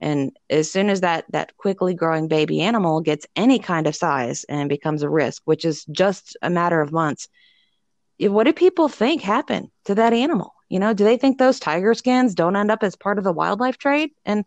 And 0.00 0.32
as 0.48 0.70
soon 0.70 0.88
as 0.88 1.00
that 1.02 1.24
that 1.30 1.56
quickly 1.56 1.94
growing 1.94 2.28
baby 2.28 2.60
animal 2.60 3.00
gets 3.00 3.26
any 3.36 3.58
kind 3.58 3.86
of 3.86 3.96
size 3.96 4.44
and 4.44 4.68
becomes 4.68 5.02
a 5.02 5.10
risk, 5.10 5.42
which 5.44 5.64
is 5.64 5.84
just 5.86 6.36
a 6.42 6.50
matter 6.50 6.80
of 6.80 6.92
months, 6.92 7.28
what 8.20 8.44
do 8.44 8.52
people 8.52 8.88
think 8.88 9.22
happened 9.22 9.70
to 9.84 9.94
that 9.94 10.12
animal? 10.12 10.54
You 10.68 10.80
know, 10.80 10.92
do 10.92 11.04
they 11.04 11.16
think 11.16 11.38
those 11.38 11.60
tiger 11.60 11.94
skins 11.94 12.34
don't 12.34 12.56
end 12.56 12.70
up 12.70 12.82
as 12.82 12.96
part 12.96 13.18
of 13.18 13.24
the 13.24 13.32
wildlife 13.32 13.78
trade? 13.78 14.10
And 14.24 14.44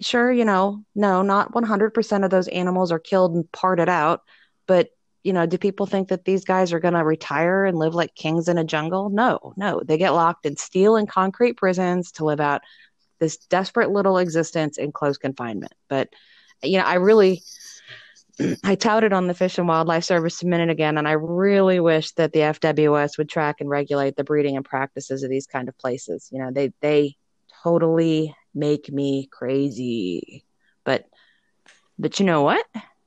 sure, 0.00 0.32
you 0.32 0.44
know, 0.44 0.84
no, 0.94 1.22
not 1.22 1.52
100% 1.52 2.24
of 2.24 2.30
those 2.30 2.48
animals 2.48 2.90
are 2.92 2.98
killed 2.98 3.34
and 3.34 3.50
parted 3.52 3.88
out, 3.88 4.22
but 4.66 4.90
you 5.22 5.32
know, 5.32 5.46
do 5.46 5.56
people 5.56 5.86
think 5.86 6.08
that 6.08 6.24
these 6.24 6.44
guys 6.44 6.72
are 6.72 6.80
going 6.80 6.94
to 6.94 7.04
retire 7.04 7.64
and 7.64 7.78
live 7.78 7.94
like 7.94 8.14
kings 8.14 8.48
in 8.48 8.58
a 8.58 8.64
jungle? 8.64 9.08
No, 9.10 9.54
no. 9.56 9.80
They 9.84 9.96
get 9.96 10.10
locked 10.10 10.46
in 10.46 10.56
steel 10.56 10.96
and 10.96 11.08
concrete 11.08 11.56
prisons 11.56 12.10
to 12.12 12.24
live 12.24 12.40
out 12.40 12.62
this 13.20 13.36
desperate 13.36 13.90
little 13.90 14.18
existence 14.18 14.78
in 14.78 14.90
close 14.90 15.18
confinement. 15.18 15.74
But, 15.88 16.08
you 16.60 16.78
know, 16.78 16.84
I 16.84 16.94
really, 16.94 17.42
I 18.64 18.74
touted 18.74 19.12
on 19.12 19.26
the 19.26 19.34
Fish 19.34 19.58
and 19.58 19.68
Wildlife 19.68 20.04
Service 20.04 20.42
a 20.42 20.46
minute 20.46 20.70
again, 20.70 20.98
and 20.98 21.08
I 21.08 21.12
really 21.12 21.80
wish 21.80 22.12
that 22.12 22.32
the 22.32 22.40
FWS 22.40 23.18
would 23.18 23.28
track 23.28 23.56
and 23.60 23.68
regulate 23.68 24.16
the 24.16 24.24
breeding 24.24 24.56
and 24.56 24.64
practices 24.64 25.22
of 25.22 25.30
these 25.30 25.46
kind 25.46 25.68
of 25.68 25.76
places. 25.78 26.28
You 26.32 26.38
know, 26.40 26.50
they 26.50 26.72
they 26.80 27.16
totally 27.62 28.34
make 28.54 28.90
me 28.92 29.28
crazy. 29.30 30.44
But 30.84 31.06
but 31.98 32.18
you 32.20 32.26
know 32.26 32.42
what? 32.42 32.64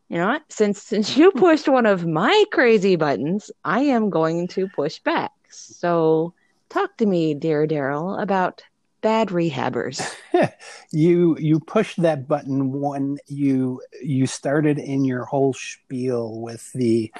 You 0.09 0.17
know 0.17 0.27
what? 0.27 0.43
Since 0.49 0.81
since 0.81 1.17
you 1.17 1.31
pushed 1.35 1.67
one 1.67 1.85
of 1.85 2.05
my 2.05 2.43
crazy 2.51 2.95
buttons, 2.95 3.51
I 3.63 3.81
am 3.81 4.09
going 4.09 4.47
to 4.49 4.67
push 4.69 4.99
back. 4.99 5.31
So 5.49 6.33
talk 6.69 6.97
to 6.97 7.05
me, 7.05 7.33
dear 7.33 7.67
Daryl, 7.67 8.21
about 8.21 8.61
bad 9.05 9.27
rehabbers. 9.27 10.03
you 10.91 11.37
you 11.37 11.59
pushed 11.59 12.01
that 12.01 12.27
button 12.27 12.71
when 12.81 13.19
you 13.27 13.79
you 14.01 14.25
started 14.25 14.79
in 14.79 15.05
your 15.05 15.25
whole 15.25 15.53
spiel 15.53 16.41
with 16.41 16.73
the 16.73 17.13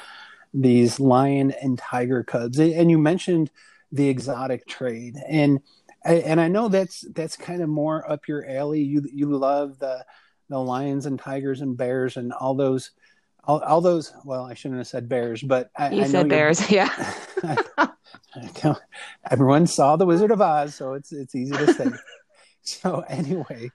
these 0.52 1.00
lion 1.00 1.52
and 1.62 1.78
tiger 1.78 2.24
cubs, 2.24 2.58
and 2.60 2.90
you 2.90 2.98
mentioned 2.98 3.52
the 3.92 4.10
exotic 4.10 4.66
trade, 4.66 5.16
and 5.28 5.60
and 6.04 6.42
I 6.42 6.48
know 6.48 6.70
that's 6.70 7.02
that's 7.14 7.38
kind 7.38 7.62
of 7.62 7.70
more 7.70 8.12
up 8.12 8.28
your 8.28 8.50
alley. 8.50 8.82
You 8.82 9.04
you 9.14 9.28
love 9.38 9.78
the 9.78 10.04
the 10.50 10.58
lions 10.58 11.06
and 11.06 11.20
tigers 11.20 11.62
and 11.62 11.78
bears 11.78 12.18
and 12.18 12.34
all 12.34 12.56
those 12.56 12.90
all, 13.44 13.60
all 13.62 13.82
those 13.82 14.14
well 14.24 14.44
i 14.44 14.54
shouldn't 14.54 14.78
have 14.78 14.88
said 14.88 15.10
bears 15.10 15.42
but 15.42 15.72
I, 15.76 15.92
you 15.92 16.04
I 16.04 16.08
said 16.08 16.30
bears 16.30 16.70
yeah 16.70 17.14
everyone 19.32 19.68
saw 19.68 19.96
the 19.96 20.06
wizard 20.06 20.32
of 20.32 20.42
oz 20.42 20.76
so 20.76 20.94
it's 20.94 21.12
it's 21.12 21.36
easy 21.36 21.54
to 21.54 21.74
say. 21.74 21.90
So 22.68 23.02
anyway 23.08 23.70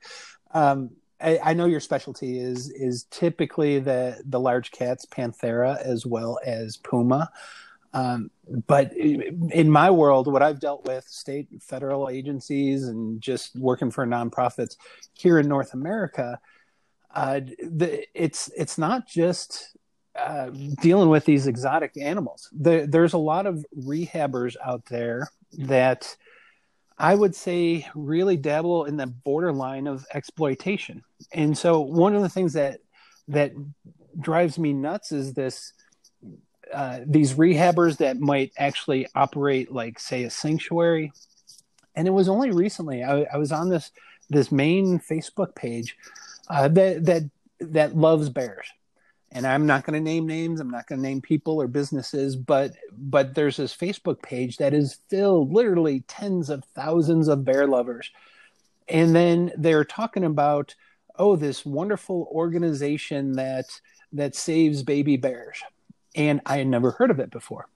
um, 0.53 0.91
I, 1.21 1.39
I, 1.45 1.55
know 1.55 1.67
your 1.67 1.79
specialty 1.79 2.41
is 2.41 2.71
is 2.71 3.05
typically 3.05 3.79
the 3.79 4.21
the 4.27 4.41
large 4.41 4.73
cats 4.73 5.07
panthera 5.07 5.81
as 5.81 6.05
well 6.05 6.41
as 6.45 6.77
puma. 6.77 7.31
Um, 7.93 8.33
but 8.67 8.93
in 8.97 9.71
my 9.71 9.91
world 9.91 10.27
what 10.27 10.43
i've 10.43 10.61
dealt 10.61 10.85
with 10.87 11.05
state 11.05 11.49
federal 11.61 12.09
agencies 12.09 12.85
and 12.85 13.21
just 13.21 13.57
working 13.57 13.91
for 13.91 14.07
nonprofits 14.07 14.77
here 15.15 15.39
in 15.39 15.49
north 15.49 15.75
america 15.75 16.39
uh, 17.15 17.41
the, 17.59 18.07
it's 18.15 18.51
it's 18.57 18.79
not 18.79 19.09
just 19.09 19.77
uh, 20.21 20.51
dealing 20.83 21.09
with 21.09 21.25
these 21.25 21.47
exotic 21.47 21.97
animals. 21.97 22.49
The, 22.53 22.87
there's 22.89 23.15
a 23.15 23.19
lot 23.19 23.47
of 23.47 23.65
rehabbers 23.77 24.57
out 24.65 24.85
there 24.87 25.31
that 25.59 26.17
I 26.99 27.15
would 27.15 27.35
say 27.35 27.89
really 27.95 28.37
dabble 28.37 28.85
in 28.85 28.97
the 28.97 29.07
borderline 29.07 29.87
of 29.87 30.05
exploitation. 30.13 31.03
And 31.33 31.57
so 31.57 31.81
one 31.81 32.15
of 32.15 32.23
the 32.23 32.29
things 32.29 32.53
that 32.53 32.81
that 33.29 33.53
drives 34.21 34.59
me 34.59 34.73
nuts 34.73 35.13
is 35.13 35.33
this 35.33 35.73
uh, 36.73 37.01
these 37.07 37.35
rehabbers 37.35 37.97
that 37.99 38.21
might 38.21 38.53
actually 38.59 39.07
operate 39.15 39.73
like 39.73 39.99
say 39.99 40.25
a 40.25 40.31
sanctuary. 40.31 41.13
And 41.95 42.07
it 42.07 42.13
was 42.13 42.29
only 42.29 42.51
recently 42.51 43.03
I, 43.03 43.27
I 43.33 43.39
was 43.39 43.53
on 43.53 43.71
this 43.71 43.91
this 44.29 44.53
main 44.53 44.99
Facebook 44.99 45.55
page 45.55 45.97
uh, 46.49 46.69
that 46.69 47.07
that 47.07 47.23
that 47.61 47.97
loves 47.97 48.29
bears 48.29 48.67
and 49.33 49.47
i'm 49.47 49.67
not 49.67 49.85
going 49.85 49.95
to 49.95 50.01
name 50.01 50.27
names 50.27 50.61
i'm 50.61 50.71
not 50.71 50.87
going 50.87 51.01
to 51.01 51.07
name 51.07 51.21
people 51.21 51.61
or 51.61 51.67
businesses 51.67 52.37
but 52.37 52.73
but 52.93 53.35
there's 53.35 53.57
this 53.57 53.77
facebook 53.77 54.23
page 54.23 54.57
that 54.57 54.75
is 54.75 54.99
filled 55.09 55.53
literally 55.53 56.01
tens 56.09 56.51
of 56.51 56.65
thousands 56.75 57.29
of 57.29 57.45
bear 57.45 57.67
lovers. 57.67 58.11
And 58.89 59.15
then 59.15 59.53
they're 59.57 59.85
talking 59.85 60.25
about 60.25 60.75
oh 61.17 61.37
this 61.37 61.65
wonderful 61.65 62.29
organization 62.33 63.33
that 63.33 63.67
that 64.13 64.35
saves 64.35 64.83
baby 64.83 65.17
bears. 65.17 65.59
And 66.15 66.41
i 66.47 66.59
had 66.59 66.67
never 66.67 66.93
heard 66.93 67.11
of 67.11 67.21
it 67.21 67.31
before. 67.31 67.67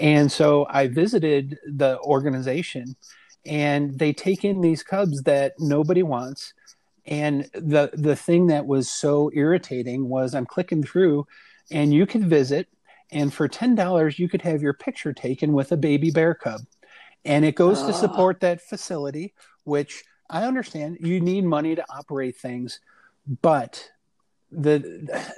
And 0.00 0.30
so 0.30 0.66
i 0.70 0.86
visited 0.86 1.58
the 1.66 1.98
organization 2.00 2.96
and 3.44 3.96
they 3.98 4.12
take 4.12 4.44
in 4.44 4.60
these 4.60 4.82
cubs 4.82 5.22
that 5.22 5.54
nobody 5.58 6.02
wants 6.02 6.52
and 7.06 7.48
the 7.52 7.90
the 7.92 8.16
thing 8.16 8.48
that 8.48 8.66
was 8.66 8.90
so 8.90 9.30
irritating 9.34 10.08
was 10.08 10.34
I'm 10.34 10.46
clicking 10.46 10.82
through, 10.82 11.26
and 11.70 11.94
you 11.94 12.06
could 12.06 12.24
visit, 12.24 12.68
and 13.10 13.32
for 13.32 13.48
ten 13.48 13.74
dollars 13.74 14.18
you 14.18 14.28
could 14.28 14.42
have 14.42 14.62
your 14.62 14.74
picture 14.74 15.12
taken 15.12 15.52
with 15.52 15.72
a 15.72 15.76
baby 15.76 16.10
bear 16.10 16.34
cub, 16.34 16.62
and 17.24 17.44
it 17.44 17.54
goes 17.54 17.80
to 17.82 17.88
ah. 17.88 17.92
support 17.92 18.40
that 18.40 18.60
facility, 18.60 19.34
which 19.64 20.04
I 20.28 20.44
understand 20.44 20.98
you 21.00 21.20
need 21.20 21.44
money 21.44 21.74
to 21.76 21.84
operate 21.90 22.36
things, 22.36 22.80
but 23.42 23.90
the, 24.50 24.78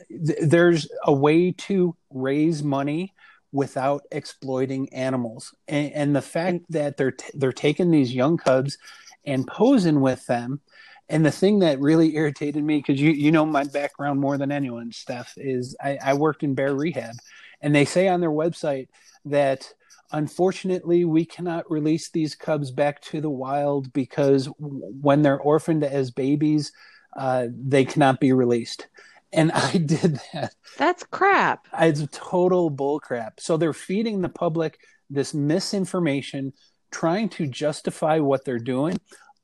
the 0.08 0.36
there's 0.40 0.88
a 1.04 1.12
way 1.12 1.52
to 1.52 1.96
raise 2.10 2.62
money 2.62 3.14
without 3.52 4.02
exploiting 4.10 4.92
animals, 4.94 5.54
and, 5.66 5.92
and 5.92 6.16
the 6.16 6.22
fact 6.22 6.60
that 6.70 6.96
they're 6.96 7.10
t- 7.12 7.32
they're 7.34 7.52
taking 7.52 7.90
these 7.90 8.14
young 8.14 8.38
cubs 8.38 8.78
and 9.26 9.46
posing 9.46 10.00
with 10.00 10.24
them 10.26 10.60
and 11.08 11.24
the 11.24 11.30
thing 11.30 11.60
that 11.60 11.80
really 11.80 12.16
irritated 12.16 12.62
me 12.62 12.78
because 12.78 13.00
you 13.00 13.10
you 13.10 13.32
know 13.32 13.46
my 13.46 13.64
background 13.64 14.20
more 14.20 14.38
than 14.38 14.52
anyone 14.52 14.92
steph 14.92 15.34
is 15.36 15.76
I, 15.82 15.98
I, 16.02 16.14
worked 16.14 16.42
in 16.42 16.54
bear 16.54 16.74
rehab 16.74 17.14
and 17.60 17.74
they 17.74 17.84
say 17.84 18.08
on 18.08 18.20
their 18.20 18.30
website 18.30 18.88
that 19.24 19.72
unfortunately 20.12 21.04
we 21.04 21.24
cannot 21.24 21.70
release 21.70 22.10
these 22.10 22.34
cubs 22.34 22.70
back 22.70 23.00
to 23.02 23.20
the 23.20 23.30
wild 23.30 23.92
because 23.92 24.48
when 24.58 25.22
they're 25.22 25.40
orphaned 25.40 25.84
as 25.84 26.10
babies 26.10 26.72
uh, 27.16 27.46
they 27.50 27.84
cannot 27.84 28.20
be 28.20 28.32
released. 28.32 28.86
And 29.32 29.50
i 29.52 29.72
did 29.78 30.20
that. 30.32 30.54
That's 30.76 31.04
crap. 31.04 31.66
It's 31.78 32.06
total 32.12 32.70
bull 32.70 33.00
crap 33.00 33.40
so 33.40 33.56
they're 33.56 33.72
feeding 33.72 34.20
the 34.20 34.28
public 34.28 34.78
this 35.10 35.34
misinformation 35.34 36.52
trying 36.90 37.28
to 37.28 37.46
justify 37.46 38.18
what 38.18 38.44
they're 38.44 38.58
doing 38.58 38.98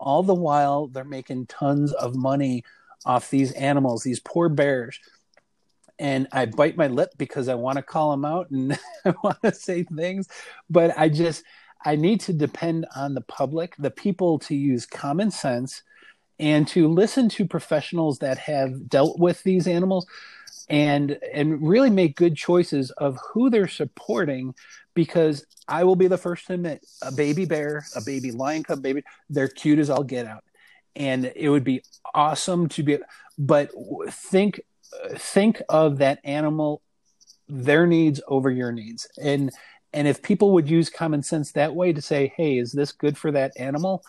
all 0.05 0.23
the 0.23 0.35
while, 0.35 0.87
they're 0.87 1.05
making 1.05 1.47
tons 1.47 1.93
of 1.93 2.15
money 2.15 2.63
off 3.05 3.31
these 3.31 3.53
animals, 3.53 4.03
these 4.03 4.21
poor 4.21 4.49
bears. 4.49 5.01
And 5.99 6.29
I 6.33 6.47
bite 6.47 6.77
my 6.77 6.89
lip 6.89 7.13
because 7.19 7.49
I 7.49 7.55
want 7.55 7.77
to 7.77 7.83
call 7.83 8.11
them 8.11 8.25
out 8.25 8.51
and 8.51 8.79
I 9.05 9.15
want 9.23 9.43
to 9.43 9.53
say 9.53 9.85
things, 9.85 10.29
but 10.71 10.97
I 10.99 11.09
just 11.09 11.45
I 11.85 11.97
need 11.97 12.21
to 12.21 12.33
depend 12.33 12.87
on 12.97 13.15
the 13.15 13.21
public, 13.21 13.75
the 13.79 13.91
people 13.91 14.39
to 14.41 14.55
use 14.55 14.87
common 14.87 15.31
sense 15.31 15.83
and 16.39 16.67
to 16.69 16.89
listen 16.89 17.29
to 17.29 17.47
professionals 17.47 18.19
that 18.19 18.39
have 18.39 18.89
dealt 18.89 19.19
with 19.19 19.43
these 19.43 19.67
animals 19.67 20.07
and 20.69 21.19
and 21.33 21.67
really 21.67 21.91
make 21.91 22.17
good 22.17 22.37
choices 22.37 22.91
of 22.93 23.19
who 23.33 23.51
they're 23.51 23.69
supporting 23.69 24.55
because 24.95 25.45
I 25.69 25.85
will 25.85 25.97
be 25.97 26.07
the 26.07 26.19
first 26.19 26.47
to 26.47 26.55
admit 26.55 26.85
a 27.03 27.13
baby 27.13 27.45
bear, 27.45 27.85
a 27.95 28.01
baby 28.01 28.31
lion 28.33 28.63
cub 28.63 28.83
baby, 28.83 29.03
they're 29.29 29.49
cute 29.49 29.79
as 29.79 29.91
all 29.91 30.05
get 30.05 30.27
out. 30.27 30.45
And 30.97 31.33
it 31.35 31.49
would 31.49 31.65
be 31.65 31.83
awesome 32.15 32.69
to 32.71 32.83
be 32.83 32.99
but 33.37 33.71
think 34.11 34.61
think 35.17 35.61
of 35.69 35.99
that 35.99 36.21
animal 36.25 36.83
their 37.49 37.87
needs 37.87 38.21
over 38.29 38.51
your 38.51 38.73
needs. 38.73 39.07
And 39.21 39.51
and 39.93 40.09
if 40.09 40.23
people 40.23 40.53
would 40.53 40.69
use 40.69 40.91
common 40.91 41.23
sense 41.23 41.53
that 41.53 41.75
way 41.75 41.93
to 41.93 42.03
say, 42.03 42.33
"Hey, 42.37 42.59
is 42.59 42.73
this 42.73 42.93
good 42.93 43.17
for 43.17 43.31
that 43.33 43.53
animal?" 43.57 44.03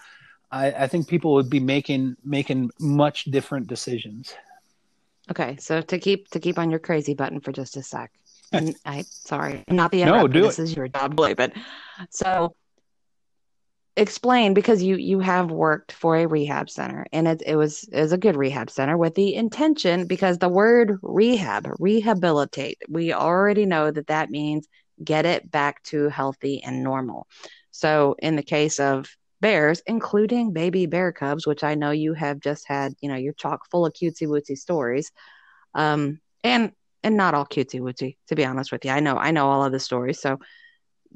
I, 0.51 0.67
I 0.71 0.87
think 0.87 1.07
people 1.07 1.33
would 1.33 1.49
be 1.49 1.59
making 1.59 2.15
making 2.23 2.71
much 2.79 3.25
different 3.25 3.67
decisions. 3.67 4.33
Okay, 5.29 5.57
so 5.59 5.81
to 5.81 5.99
keep 5.99 6.29
to 6.29 6.39
keep 6.39 6.57
on 6.57 6.69
your 6.69 6.79
crazy 6.79 7.13
button 7.13 7.39
for 7.39 7.51
just 7.51 7.77
a 7.77 7.83
sec. 7.83 8.11
I 8.85 9.05
sorry, 9.09 9.63
not 9.69 9.91
the 9.91 10.05
no, 10.05 10.27
do 10.27 10.41
this 10.41 10.59
it. 10.59 10.63
is 10.63 10.75
your 10.75 10.87
job, 10.87 11.15
but 11.15 11.53
so 12.09 12.55
explain 13.97 14.53
because 14.53 14.83
you 14.83 14.97
you 14.97 15.19
have 15.19 15.51
worked 15.51 15.91
for 15.91 16.17
a 16.17 16.27
rehab 16.27 16.69
center 16.69 17.05
and 17.13 17.27
it, 17.27 17.41
it 17.45 17.55
was 17.55 17.85
is 17.93 18.11
a 18.11 18.17
good 18.17 18.35
rehab 18.35 18.69
center 18.69 18.97
with 18.97 19.15
the 19.15 19.35
intention 19.35 20.05
because 20.05 20.37
the 20.37 20.49
word 20.49 20.97
rehab 21.01 21.67
rehabilitate 21.79 22.77
we 22.89 23.13
already 23.13 23.65
know 23.65 23.91
that 23.91 24.07
that 24.07 24.29
means 24.29 24.67
get 25.01 25.25
it 25.25 25.49
back 25.49 25.81
to 25.83 26.09
healthy 26.09 26.61
and 26.61 26.83
normal 26.83 27.25
so 27.71 28.15
in 28.19 28.35
the 28.35 28.43
case 28.43 28.81
of 28.81 29.09
bears 29.39 29.81
including 29.87 30.51
baby 30.51 30.85
bear 30.87 31.13
cubs 31.13 31.47
which 31.47 31.63
i 31.63 31.73
know 31.73 31.91
you 31.91 32.13
have 32.13 32.39
just 32.41 32.67
had 32.67 32.93
you 32.99 33.07
know 33.07 33.15
you're 33.15 33.33
chock 33.33 33.61
full 33.71 33.85
of 33.85 33.93
cutesy 33.93 34.27
wootsy 34.27 34.57
stories 34.57 35.11
um 35.73 36.19
and 36.43 36.73
and 37.05 37.15
not 37.15 37.33
all 37.33 37.45
cutesy 37.45 37.79
wootsy 37.79 38.17
to 38.27 38.35
be 38.35 38.43
honest 38.43 38.71
with 38.71 38.83
you 38.83 38.91
i 38.91 38.99
know 38.99 39.15
i 39.15 39.31
know 39.31 39.49
all 39.49 39.63
of 39.63 39.71
the 39.71 39.79
stories 39.79 40.19
so 40.19 40.37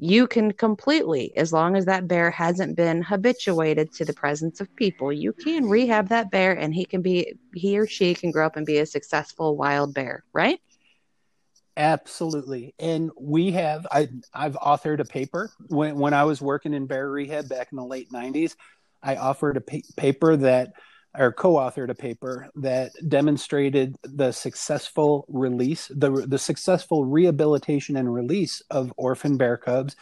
you 0.02 0.26
can 0.26 0.52
completely, 0.52 1.36
as 1.36 1.52
long 1.52 1.76
as 1.76 1.84
that 1.84 2.08
bear 2.08 2.30
hasn't 2.30 2.74
been 2.74 3.02
habituated 3.02 3.92
to 3.92 4.06
the 4.06 4.14
presence 4.14 4.58
of 4.58 4.74
people, 4.74 5.12
you 5.12 5.34
can 5.34 5.66
rehab 5.66 6.08
that 6.08 6.30
bear 6.30 6.52
and 6.58 6.74
he 6.74 6.86
can 6.86 7.02
be, 7.02 7.34
he 7.54 7.78
or 7.78 7.86
she 7.86 8.14
can 8.14 8.30
grow 8.30 8.46
up 8.46 8.56
and 8.56 8.64
be 8.64 8.78
a 8.78 8.86
successful 8.86 9.58
wild 9.58 9.92
bear, 9.92 10.24
right? 10.32 10.58
Absolutely. 11.76 12.74
And 12.78 13.10
we 13.20 13.50
have, 13.50 13.86
I, 13.92 14.08
I've 14.32 14.56
authored 14.56 15.00
a 15.00 15.04
paper 15.04 15.50
when, 15.68 15.98
when 15.98 16.14
I 16.14 16.24
was 16.24 16.40
working 16.40 16.72
in 16.72 16.86
bear 16.86 17.10
rehab 17.10 17.50
back 17.50 17.68
in 17.70 17.76
the 17.76 17.84
late 17.84 18.10
90s. 18.10 18.56
I 19.02 19.16
offered 19.16 19.58
a 19.58 19.60
pa- 19.60 19.86
paper 19.98 20.36
that 20.36 20.72
or 21.18 21.32
co-authored 21.32 21.90
a 21.90 21.94
paper 21.94 22.48
that 22.56 22.92
demonstrated 23.08 23.96
the 24.02 24.32
successful 24.32 25.26
release, 25.28 25.90
the 25.94 26.10
the 26.26 26.38
successful 26.38 27.04
rehabilitation 27.04 27.96
and 27.96 28.12
release 28.12 28.62
of 28.70 28.92
orphan 28.96 29.36
bear 29.36 29.56
cubs, 29.56 29.96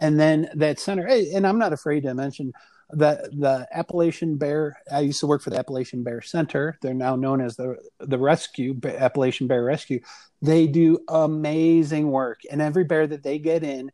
and 0.00 0.18
then 0.20 0.48
that 0.54 0.78
center. 0.78 1.06
And 1.06 1.46
I'm 1.46 1.58
not 1.58 1.72
afraid 1.72 2.02
to 2.02 2.14
mention 2.14 2.52
the 2.90 3.28
the 3.32 3.66
Appalachian 3.72 4.36
Bear. 4.36 4.78
I 4.90 5.00
used 5.00 5.20
to 5.20 5.26
work 5.26 5.42
for 5.42 5.50
the 5.50 5.58
Appalachian 5.58 6.04
Bear 6.04 6.20
Center. 6.20 6.78
They're 6.80 6.94
now 6.94 7.16
known 7.16 7.40
as 7.40 7.56
the 7.56 7.76
the 7.98 8.18
Rescue 8.18 8.78
Appalachian 8.84 9.48
Bear 9.48 9.64
Rescue. 9.64 10.00
They 10.42 10.66
do 10.68 11.00
amazing 11.08 12.10
work, 12.10 12.42
and 12.50 12.62
every 12.62 12.84
bear 12.84 13.06
that 13.06 13.22
they 13.24 13.38
get 13.38 13.64
in 13.64 13.90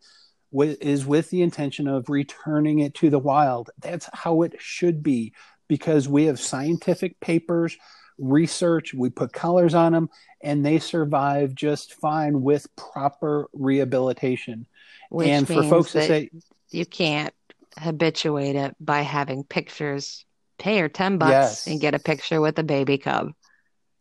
is 0.52 1.06
with 1.06 1.30
the 1.30 1.42
intention 1.42 1.88
of 1.88 2.08
returning 2.08 2.78
it 2.78 2.94
to 2.94 3.10
the 3.10 3.18
wild. 3.18 3.70
That's 3.80 4.08
how 4.12 4.42
it 4.42 4.54
should 4.58 5.02
be 5.02 5.34
because 5.68 6.08
we 6.08 6.24
have 6.24 6.40
scientific 6.40 7.20
papers, 7.20 7.76
research, 8.18 8.94
we 8.94 9.10
put 9.10 9.32
colors 9.32 9.74
on 9.74 9.92
them, 9.92 10.10
and 10.40 10.64
they 10.64 10.78
survive 10.78 11.54
just 11.54 11.94
fine 11.94 12.42
with 12.42 12.66
proper 12.76 13.48
rehabilitation. 13.52 14.66
Which 15.10 15.28
and 15.28 15.46
for 15.46 15.62
folks 15.62 15.92
to 15.92 16.02
say 16.02 16.30
you 16.70 16.84
can't 16.84 17.32
habituate 17.78 18.56
it 18.56 18.76
by 18.80 19.02
having 19.02 19.44
pictures, 19.44 20.24
pay 20.58 20.78
her 20.78 20.88
10 20.88 21.18
bucks 21.18 21.30
yes. 21.30 21.66
and 21.66 21.80
get 21.80 21.94
a 21.94 21.98
picture 21.98 22.40
with 22.40 22.58
a 22.58 22.62
baby 22.62 22.98
cub. 22.98 23.32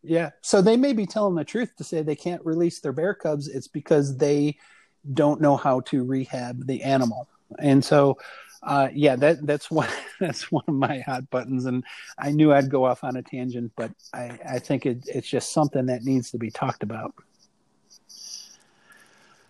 Yeah. 0.04 0.32
So 0.42 0.62
they 0.62 0.78
may 0.78 0.94
be 0.94 1.06
telling 1.06 1.36
the 1.36 1.44
truth 1.44 1.76
to 1.78 1.84
say 1.84 2.02
they 2.02 2.16
can't 2.16 2.46
release 2.46 2.80
their 2.80 2.94
bear 2.94 3.14
cubs. 3.14 3.48
It's 3.48 3.68
because 3.68 4.18
they 4.18 4.58
don't 5.14 5.42
know 5.42 5.58
how 5.58 5.82
to 5.82 6.04
rehab 6.04 6.66
the 6.66 6.84
animal. 6.84 7.28
And 7.60 7.84
so 7.84 8.18
uh, 8.64 8.90
yeah, 8.94 9.16
that 9.16 9.46
that's 9.46 9.70
one 9.72 9.90
that's 10.20 10.52
one 10.52 10.64
of 10.68 10.76
my 10.76 11.00
hot 11.00 11.30
buttons, 11.30 11.66
and 11.66 11.84
I 12.18 12.32
knew 12.32 12.54
I'd 12.54 12.70
go 12.70 12.86
off 12.86 13.04
on 13.04 13.16
a 13.16 13.22
tangent, 13.22 13.72
but 13.76 13.92
I, 14.14 14.40
I 14.48 14.60
think 14.60 14.86
it, 14.86 15.08
it's 15.08 15.28
just 15.28 15.54
something 15.54 15.86
that 15.88 16.04
needs 16.04 16.32
to 16.32 16.38
be 16.38 16.52
talked 16.52 16.84
about. 16.84 17.14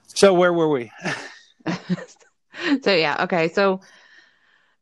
So 0.07 0.33
where 0.33 0.53
were 0.53 0.69
we? 0.69 0.91
so 2.81 2.93
yeah, 2.93 3.17
okay, 3.23 3.49
so 3.49 3.81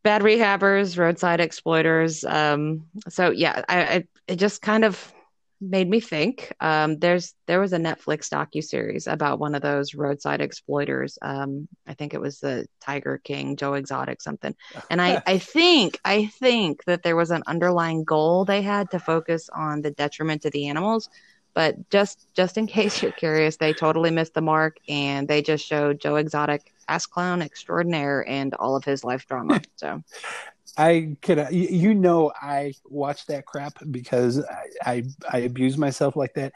bad 0.04 0.22
rehabbers, 0.22 0.98
roadside 0.98 1.42
exploiters. 1.42 2.24
Um, 2.24 2.86
so 3.10 3.32
yeah, 3.32 3.64
I, 3.68 3.84
I 3.84 4.08
it 4.28 4.36
just 4.38 4.62
kind 4.62 4.86
of 4.86 5.14
made 5.62 5.90
me 5.90 6.00
think. 6.00 6.54
Um, 6.60 6.98
there's 7.00 7.34
there 7.48 7.60
was 7.60 7.74
a 7.74 7.78
Netflix 7.78 8.30
docu 8.30 8.64
series 8.64 9.08
about 9.08 9.40
one 9.40 9.56
of 9.56 9.62
those 9.62 9.96
roadside 9.96 10.42
exploiters. 10.42 11.18
Um, 11.22 11.68
I 11.88 11.94
think 11.94 12.14
it 12.14 12.22
was 12.22 12.40
the 12.40 12.68
Tiger 12.82 13.20
King, 13.24 13.56
Joe 13.56 13.74
Exotic, 13.74 14.22
something. 14.22 14.56
And 14.90 15.02
I 15.02 15.22
I 15.26 15.38
think 15.56 16.00
I 16.04 16.26
think 16.26 16.84
that 16.86 17.04
there 17.04 17.16
was 17.16 17.32
an 17.32 17.44
underlying 17.48 18.04
goal 18.04 18.46
they 18.46 18.62
had 18.62 18.92
to 18.92 19.00
focus 19.00 19.50
on 19.50 19.82
the 19.82 19.92
detriment 19.92 20.42
to 20.44 20.50
the 20.50 20.68
animals. 20.68 21.10
But 21.54 21.90
just 21.90 22.28
just 22.36 22.58
in 22.58 22.68
case 22.78 23.02
you're 23.02 23.12
curious, 23.12 23.58
they 23.58 23.74
totally 23.74 24.12
missed 24.12 24.34
the 24.34 24.42
mark, 24.42 24.78
and 24.90 25.28
they 25.28 25.42
just 25.42 25.66
showed 25.66 26.00
Joe 26.00 26.18
Exotic, 26.18 26.74
ass 26.88 27.06
clown 27.06 27.42
extraordinaire, 27.42 28.28
and 28.28 28.54
all 28.56 28.76
of 28.76 28.84
his 28.84 29.04
life 29.04 29.26
drama. 29.26 29.62
So 29.78 30.04
I 30.78 31.16
could, 31.22 31.48
you 31.52 31.94
know, 31.94 32.32
I 32.40 32.74
watch 32.86 33.26
that 33.28 33.46
crap 33.46 33.78
because 33.92 34.44
I, 34.44 34.64
I, 34.86 35.04
I 35.32 35.38
abuse 35.40 35.78
myself 35.78 36.16
like 36.16 36.34
that. 36.34 36.54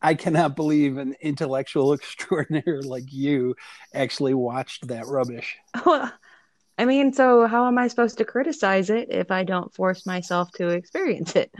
I 0.00 0.14
cannot 0.14 0.54
believe 0.56 0.98
an 0.98 1.16
intellectual 1.20 1.92
extraordinaire 1.94 2.82
like 2.82 3.12
you 3.12 3.56
actually 3.94 4.34
watched 4.34 4.88
that 4.88 5.06
rubbish. 5.06 5.56
Well, 5.84 6.12
I 6.78 6.84
mean, 6.84 7.12
so 7.12 7.46
how 7.46 7.66
am 7.66 7.78
I 7.78 7.88
supposed 7.88 8.18
to 8.18 8.24
criticize 8.24 8.90
it 8.90 9.08
if 9.10 9.30
I 9.30 9.44
don't 9.44 9.74
force 9.74 10.06
myself 10.06 10.50
to 10.56 10.68
experience 10.68 11.34
it? 11.34 11.50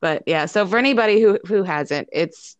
But 0.00 0.22
yeah, 0.26 0.46
so 0.46 0.66
for 0.66 0.78
anybody 0.78 1.20
who 1.20 1.38
who 1.46 1.62
hasn't, 1.62 2.08
it's 2.10 2.56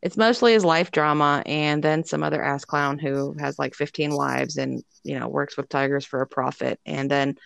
it's 0.00 0.16
mostly 0.16 0.52
his 0.52 0.64
life 0.64 0.90
drama 0.92 1.42
and 1.44 1.82
then 1.82 2.04
some 2.04 2.22
other 2.22 2.42
ass 2.42 2.64
clown 2.64 2.98
who 2.98 3.34
has 3.38 3.58
like 3.58 3.74
15 3.74 4.14
wives 4.14 4.56
and 4.56 4.82
you 5.04 5.18
know 5.18 5.28
works 5.28 5.56
with 5.56 5.68
tigers 5.68 6.06
for 6.06 6.22
a 6.22 6.26
profit 6.26 6.80
and 6.86 7.10
then 7.10 7.36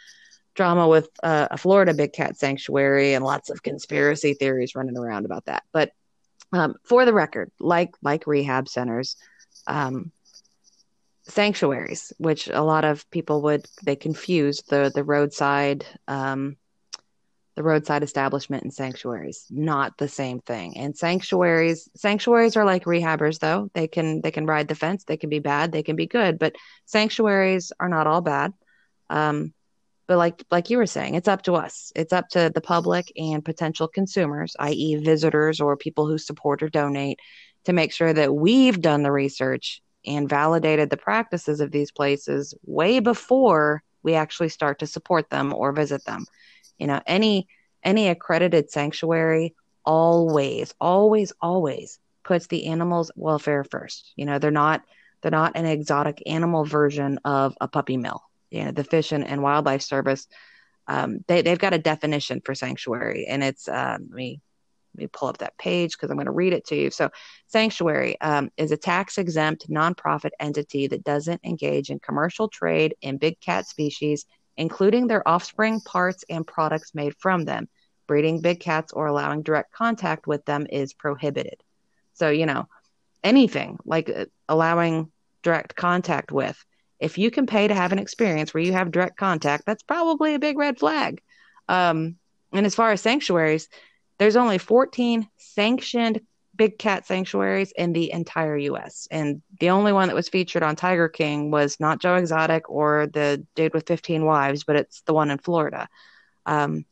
drama 0.54 0.88
with 0.88 1.08
uh, 1.22 1.48
a 1.50 1.58
Florida 1.58 1.94
big 1.94 2.12
cat 2.12 2.36
sanctuary 2.36 3.14
and 3.14 3.24
lots 3.24 3.50
of 3.50 3.62
conspiracy 3.62 4.34
theories 4.34 4.74
running 4.74 4.96
around 4.96 5.24
about 5.24 5.46
that. 5.46 5.64
But 5.72 5.90
um, 6.52 6.74
for 6.84 7.04
the 7.04 7.12
record, 7.12 7.50
like 7.58 7.94
like 8.02 8.26
rehab 8.26 8.68
centers, 8.68 9.16
um, 9.66 10.12
sanctuaries, 11.24 12.12
which 12.18 12.48
a 12.48 12.62
lot 12.62 12.84
of 12.84 13.08
people 13.10 13.42
would 13.42 13.66
they 13.84 13.96
confuse 13.96 14.62
the 14.62 14.92
the 14.94 15.04
roadside 15.04 15.84
um, 16.06 16.56
the 17.56 17.62
roadside 17.62 18.02
establishment 18.02 18.64
and 18.64 18.74
sanctuaries, 18.74 19.46
not 19.48 19.96
the 19.98 20.08
same 20.08 20.40
thing. 20.40 20.76
And 20.76 20.96
sanctuaries 20.96 21.88
sanctuaries 21.96 22.56
are 22.56 22.64
like 22.64 22.84
rehabbers 22.84 23.38
though. 23.38 23.70
They 23.74 23.88
can 23.88 24.20
they 24.20 24.30
can 24.30 24.46
ride 24.46 24.68
the 24.68 24.74
fence, 24.74 25.04
they 25.04 25.16
can 25.16 25.30
be 25.30 25.38
bad, 25.38 25.72
they 25.72 25.82
can 25.82 25.96
be 25.96 26.06
good, 26.06 26.38
but 26.38 26.54
sanctuaries 26.86 27.72
are 27.78 27.88
not 27.88 28.06
all 28.06 28.20
bad. 28.20 28.52
Um, 29.10 29.52
but 30.06 30.18
like 30.18 30.44
like 30.50 30.70
you 30.70 30.76
were 30.78 30.86
saying 30.86 31.14
it's 31.14 31.28
up 31.28 31.42
to 31.42 31.54
us. 31.54 31.92
It's 31.96 32.12
up 32.12 32.28
to 32.30 32.50
the 32.54 32.60
public 32.60 33.12
and 33.16 33.44
potential 33.44 33.88
consumers 33.88 34.56
i.e 34.58 34.96
visitors 34.96 35.60
or 35.60 35.76
people 35.76 36.06
who 36.06 36.18
support 36.18 36.62
or 36.62 36.68
donate 36.68 37.18
to 37.64 37.72
make 37.72 37.92
sure 37.92 38.12
that 38.12 38.34
we've 38.34 38.80
done 38.80 39.02
the 39.02 39.12
research 39.12 39.82
and 40.06 40.28
validated 40.28 40.90
the 40.90 40.96
practices 40.96 41.60
of 41.60 41.70
these 41.70 41.90
places 41.90 42.54
way 42.64 43.00
before 43.00 43.82
we 44.02 44.14
actually 44.14 44.50
start 44.50 44.78
to 44.80 44.86
support 44.86 45.30
them 45.30 45.54
or 45.54 45.72
visit 45.72 46.04
them. 46.04 46.26
You 46.78 46.86
know 46.86 47.00
any 47.06 47.48
any 47.82 48.08
accredited 48.08 48.70
sanctuary 48.70 49.54
always 49.84 50.74
always 50.80 51.32
always 51.40 51.98
puts 52.24 52.46
the 52.46 52.66
animals 52.66 53.10
welfare 53.16 53.64
first. 53.64 54.12
You 54.16 54.26
know 54.26 54.38
they're 54.38 54.50
not 54.50 54.82
they're 55.22 55.30
not 55.30 55.56
an 55.56 55.64
exotic 55.64 56.22
animal 56.26 56.64
version 56.64 57.18
of 57.24 57.56
a 57.60 57.68
puppy 57.68 57.96
mill 57.96 58.22
you 58.54 58.64
know, 58.64 58.70
the 58.70 58.84
Fish 58.84 59.10
and, 59.10 59.26
and 59.26 59.42
Wildlife 59.42 59.82
Service, 59.82 60.28
um, 60.86 61.24
they, 61.26 61.42
they've 61.42 61.58
got 61.58 61.74
a 61.74 61.78
definition 61.78 62.40
for 62.44 62.54
sanctuary, 62.54 63.26
and 63.26 63.42
it's 63.42 63.68
um, 63.68 64.06
let 64.10 64.16
me 64.16 64.40
let 64.94 65.02
me 65.02 65.08
pull 65.08 65.28
up 65.28 65.38
that 65.38 65.58
page 65.58 65.92
because 65.92 66.10
I'm 66.10 66.16
going 66.16 66.26
to 66.26 66.32
read 66.32 66.52
it 66.52 66.66
to 66.66 66.76
you. 66.76 66.90
So, 66.90 67.10
sanctuary 67.48 68.20
um, 68.20 68.50
is 68.56 68.70
a 68.70 68.76
tax 68.76 69.18
exempt 69.18 69.68
nonprofit 69.68 70.30
entity 70.38 70.86
that 70.86 71.02
doesn't 71.02 71.40
engage 71.42 71.90
in 71.90 71.98
commercial 71.98 72.48
trade 72.48 72.94
in 73.02 73.16
big 73.18 73.40
cat 73.40 73.66
species, 73.66 74.24
including 74.56 75.08
their 75.08 75.26
offspring, 75.26 75.80
parts, 75.80 76.24
and 76.30 76.46
products 76.46 76.94
made 76.94 77.16
from 77.18 77.44
them. 77.44 77.68
Breeding 78.06 78.40
big 78.40 78.60
cats 78.60 78.92
or 78.92 79.06
allowing 79.06 79.42
direct 79.42 79.72
contact 79.72 80.26
with 80.28 80.44
them 80.44 80.66
is 80.70 80.92
prohibited. 80.92 81.60
So, 82.12 82.28
you 82.28 82.46
know, 82.46 82.68
anything 83.24 83.78
like 83.84 84.10
uh, 84.10 84.26
allowing 84.48 85.10
direct 85.42 85.74
contact 85.74 86.30
with 86.30 86.62
if 87.04 87.18
you 87.18 87.30
can 87.30 87.46
pay 87.46 87.68
to 87.68 87.74
have 87.74 87.92
an 87.92 87.98
experience 87.98 88.54
where 88.54 88.62
you 88.62 88.72
have 88.72 88.90
direct 88.90 89.18
contact, 89.18 89.66
that's 89.66 89.82
probably 89.82 90.34
a 90.34 90.38
big 90.38 90.56
red 90.56 90.78
flag. 90.78 91.20
Um, 91.68 92.16
and 92.50 92.64
as 92.64 92.74
far 92.74 92.92
as 92.92 93.02
sanctuaries, 93.02 93.68
there's 94.16 94.36
only 94.36 94.56
14 94.56 95.28
sanctioned 95.36 96.22
big 96.56 96.78
cat 96.78 97.06
sanctuaries 97.06 97.72
in 97.72 97.92
the 97.92 98.10
entire 98.10 98.56
US. 98.56 99.06
And 99.10 99.42
the 99.60 99.68
only 99.68 99.92
one 99.92 100.08
that 100.08 100.14
was 100.14 100.30
featured 100.30 100.62
on 100.62 100.76
Tiger 100.76 101.10
King 101.10 101.50
was 101.50 101.78
not 101.78 102.00
Joe 102.00 102.14
Exotic 102.14 102.70
or 102.70 103.06
the 103.06 103.44
dude 103.54 103.74
with 103.74 103.86
15 103.86 104.24
wives, 104.24 104.64
but 104.64 104.76
it's 104.76 105.02
the 105.02 105.12
one 105.12 105.30
in 105.30 105.36
Florida. 105.36 105.88
Um, 106.46 106.86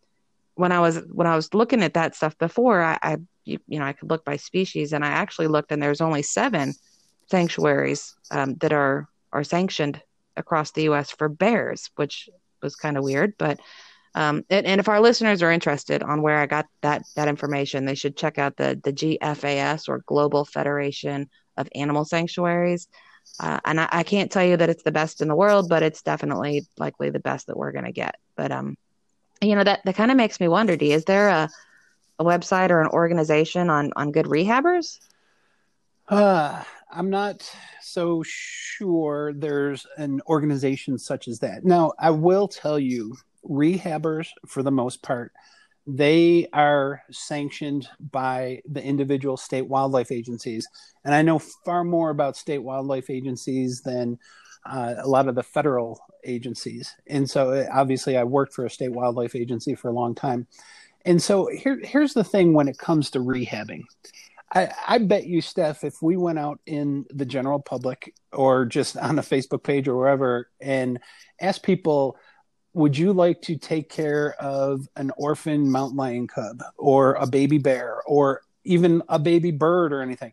when 0.57 0.73
I 0.73 0.81
was 0.81 1.01
when 1.11 1.27
I 1.27 1.37
was 1.37 1.55
looking 1.55 1.83
at 1.83 1.95
that 1.95 2.15
stuff 2.15 2.37
before, 2.37 2.83
I, 2.83 2.99
I 3.03 3.17
you, 3.47 3.61
you, 3.67 3.79
know 3.79 3.87
I 3.87 3.95
could 3.95 4.11
look 4.11 4.27
by 4.27 4.37
species, 4.37 4.93
and 4.93 5.03
I 5.03 5.09
actually 5.09 5.47
looked, 5.47 5.73
and 5.73 5.83
there's 5.83 6.03
only 6.03 6.21
seven 6.21 6.75
sanctuaries 7.31 8.15
um, 8.31 8.57
that 8.57 8.75
are 8.75 9.09
are 9.33 9.45
sanctioned 9.45 10.01
across 10.37 10.71
the 10.73 10.85
U.S. 10.85 11.11
for 11.11 11.29
bears, 11.29 11.91
which 11.97 12.29
was 12.63 12.77
kind 12.77 12.97
of 12.97 13.05
weird. 13.05 13.35
But 13.39 13.61
um, 14.15 14.45
and, 14.51 14.67
and, 14.67 14.79
if 14.79 14.91
our 14.91 15.01
listeners 15.01 15.43
are 15.43 15.51
interested 15.51 16.03
on 16.03 16.21
where 16.21 16.39
I 16.39 16.47
got 16.47 16.67
that 16.83 17.03
that 17.17 17.29
information, 17.29 17.87
they 17.87 17.95
should 17.95 18.17
check 18.17 18.39
out 18.39 18.57
the 18.57 18.79
the 18.83 18.93
GFAS 18.93 19.89
or 19.89 20.05
Global 20.07 20.45
Federation 20.45 21.31
of 21.57 21.69
Animal 21.75 22.05
Sanctuaries. 22.05 22.89
Uh, 23.41 23.61
and 23.65 23.81
I, 23.81 23.89
I, 23.91 24.03
can't 24.03 24.31
tell 24.31 24.45
you 24.45 24.57
that 24.57 24.69
it's 24.69 24.83
the 24.83 24.93
best 24.93 25.23
in 25.23 25.29
the 25.29 25.37
world, 25.37 25.69
but 25.69 25.83
it's 25.83 26.03
definitely 26.03 26.67
likely 26.77 27.09
the 27.09 27.21
best 27.21 27.47
that 27.47 27.57
we're 27.57 27.73
going 27.73 27.85
to 27.85 27.93
get. 27.93 28.17
But 28.37 28.53
um, 28.53 28.77
you 29.41 29.55
know 29.55 29.65
that 29.65 29.81
that 29.85 29.95
kind 29.95 30.11
of 30.11 30.17
makes 30.17 30.41
me 30.41 30.49
wonder. 30.49 30.77
D, 30.77 30.93
is 30.93 31.05
there 31.05 31.29
a 31.29 31.49
a 32.19 32.25
website 32.25 32.71
or 32.71 32.81
an 32.81 32.89
organization 32.89 33.71
on 33.71 33.93
on 33.97 34.13
good 34.13 34.27
rehabbers? 34.27 34.99
Uh, 36.09 36.63
I'm 36.93 37.09
not 37.09 37.51
so 37.81 38.23
sure 38.25 39.33
there's 39.33 39.87
an 39.97 40.21
organization 40.29 40.99
such 40.99 41.27
as 41.27 41.39
that. 41.39 41.65
Now, 41.65 41.93
I 41.99 42.11
will 42.11 42.49
tell 42.49 42.79
you, 42.79 43.17
rehabbers, 43.49 44.29
for 44.47 44.63
the 44.63 44.71
most 44.71 45.03
part, 45.03 45.33
they 45.87 46.49
are 46.53 47.03
sanctioned 47.11 47.89
by 48.13 48.61
the 48.69 48.83
individual 48.83 49.37
state 49.37 49.67
wildlife 49.67 50.13
agencies. 50.13 50.69
And 51.05 51.15
I 51.15 51.23
know 51.23 51.39
far 51.39 51.83
more 51.83 52.11
about 52.11 52.37
state 52.37 52.59
wildlife 52.59 53.09
agencies 53.09 53.81
than 53.81 54.19
uh, 54.67 54.95
a 54.99 55.09
lot 55.09 55.29
of 55.29 55.35
the 55.35 55.43
federal 55.43 55.99
agencies. 56.25 56.95
And 57.09 57.29
so, 57.29 57.67
obviously, 57.73 58.17
I 58.17 58.25
worked 58.25 58.55
for 58.55 58.67
a 58.67 58.71
state 58.71 58.93
wildlife 58.93 59.35
agency 59.35 59.75
for 59.75 59.89
a 59.89 59.95
long 59.95 60.15
time. 60.15 60.47
And 61.05 61.21
so, 61.21 61.49
here, 61.49 61.81
here's 61.83 62.15
the 62.15 62.23
thing 62.23 62.53
when 62.53 62.69
it 62.69 62.79
comes 62.79 63.11
to 63.11 63.19
rehabbing 63.19 63.83
I, 64.55 64.71
I, 64.87 64.99
bet 64.99 65.27
you, 65.27 65.41
Steph, 65.41 65.83
if 65.83 66.03
we 66.03 66.17
went 66.17 66.39
out 66.39 66.61
in 66.67 67.07
the 67.11 67.25
general 67.25 67.59
public 67.59 68.15
or 68.33 68.67
just 68.67 68.97
on 68.97 69.17
the 69.17 69.23
Facebook 69.23 69.63
page 69.63 69.89
or 69.89 69.97
wherever 69.97 70.51
and 70.61 71.01
asked 71.41 71.63
people, 71.63 72.19
would 72.75 72.97
you 72.97 73.13
like 73.13 73.43
to 73.43 73.57
take 73.57 73.91
care 73.91 74.35
of 74.41 74.87
an 74.97 75.11
orphan 75.17 75.71
mountain 75.71 75.97
lion 75.97 76.27
cub 76.27 76.63
or 76.77 77.15
a 77.15 77.27
baby 77.27 77.59
bear 77.59 78.03
or 78.07 78.43
even 78.65 79.03
a 79.09 79.19
baby 79.19 79.51
bird 79.51 79.93
or 79.93 80.03
anything? 80.03 80.33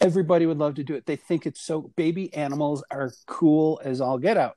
Everybody 0.00 0.46
would 0.46 0.58
love 0.58 0.74
to 0.76 0.84
do 0.84 0.94
it. 0.94 1.06
They 1.06 1.16
think 1.16 1.46
it's 1.46 1.60
so, 1.60 1.92
baby 1.96 2.32
animals 2.34 2.84
are 2.90 3.12
cool 3.26 3.80
as 3.84 4.00
all 4.00 4.18
get 4.18 4.36
out. 4.36 4.56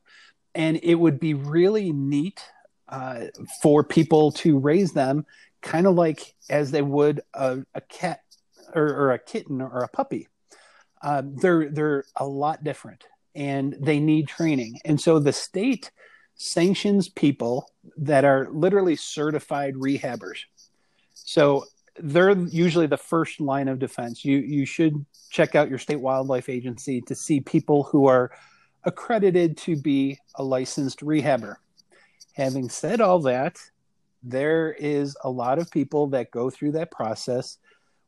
And 0.53 0.79
it 0.83 0.95
would 0.95 1.19
be 1.19 1.33
really 1.33 1.91
neat 1.93 2.43
uh, 2.89 3.27
for 3.61 3.83
people 3.83 4.33
to 4.33 4.59
raise 4.59 4.91
them 4.91 5.25
kind 5.61 5.87
of 5.87 5.95
like 5.95 6.35
as 6.49 6.71
they 6.71 6.81
would 6.81 7.21
a, 7.33 7.59
a 7.73 7.81
cat 7.81 8.21
or, 8.73 8.87
or 8.87 9.11
a 9.11 9.19
kitten 9.19 9.61
or 9.61 9.79
a 9.79 9.87
puppy. 9.87 10.27
Uh, 11.01 11.23
they're 11.25 11.69
they're 11.69 12.05
a 12.15 12.25
lot 12.25 12.63
different, 12.63 13.03
and 13.33 13.75
they 13.79 13.99
need 13.99 14.27
training. 14.27 14.79
And 14.85 14.99
so 15.01 15.19
the 15.19 15.33
state 15.33 15.91
sanctions 16.35 17.09
people 17.09 17.69
that 17.97 18.25
are 18.25 18.47
literally 18.51 18.95
certified 18.95 19.75
rehabbers. 19.75 20.39
So 21.13 21.65
they're 21.97 22.31
usually 22.31 22.87
the 22.87 22.97
first 22.97 23.39
line 23.39 23.67
of 23.67 23.79
defense. 23.79 24.23
You 24.23 24.37
you 24.37 24.65
should 24.65 25.05
check 25.29 25.55
out 25.55 25.69
your 25.69 25.79
state 25.79 25.99
wildlife 25.99 26.49
agency 26.49 27.01
to 27.01 27.15
see 27.15 27.39
people 27.39 27.83
who 27.83 28.07
are 28.07 28.31
accredited 28.83 29.57
to 29.57 29.75
be 29.75 30.19
a 30.35 30.43
licensed 30.43 30.99
rehabber. 31.01 31.55
Having 32.33 32.69
said 32.69 33.01
all 33.01 33.19
that, 33.19 33.57
there 34.23 34.71
is 34.73 35.15
a 35.23 35.29
lot 35.29 35.59
of 35.59 35.71
people 35.71 36.07
that 36.07 36.31
go 36.31 36.49
through 36.49 36.73
that 36.73 36.91
process 36.91 37.57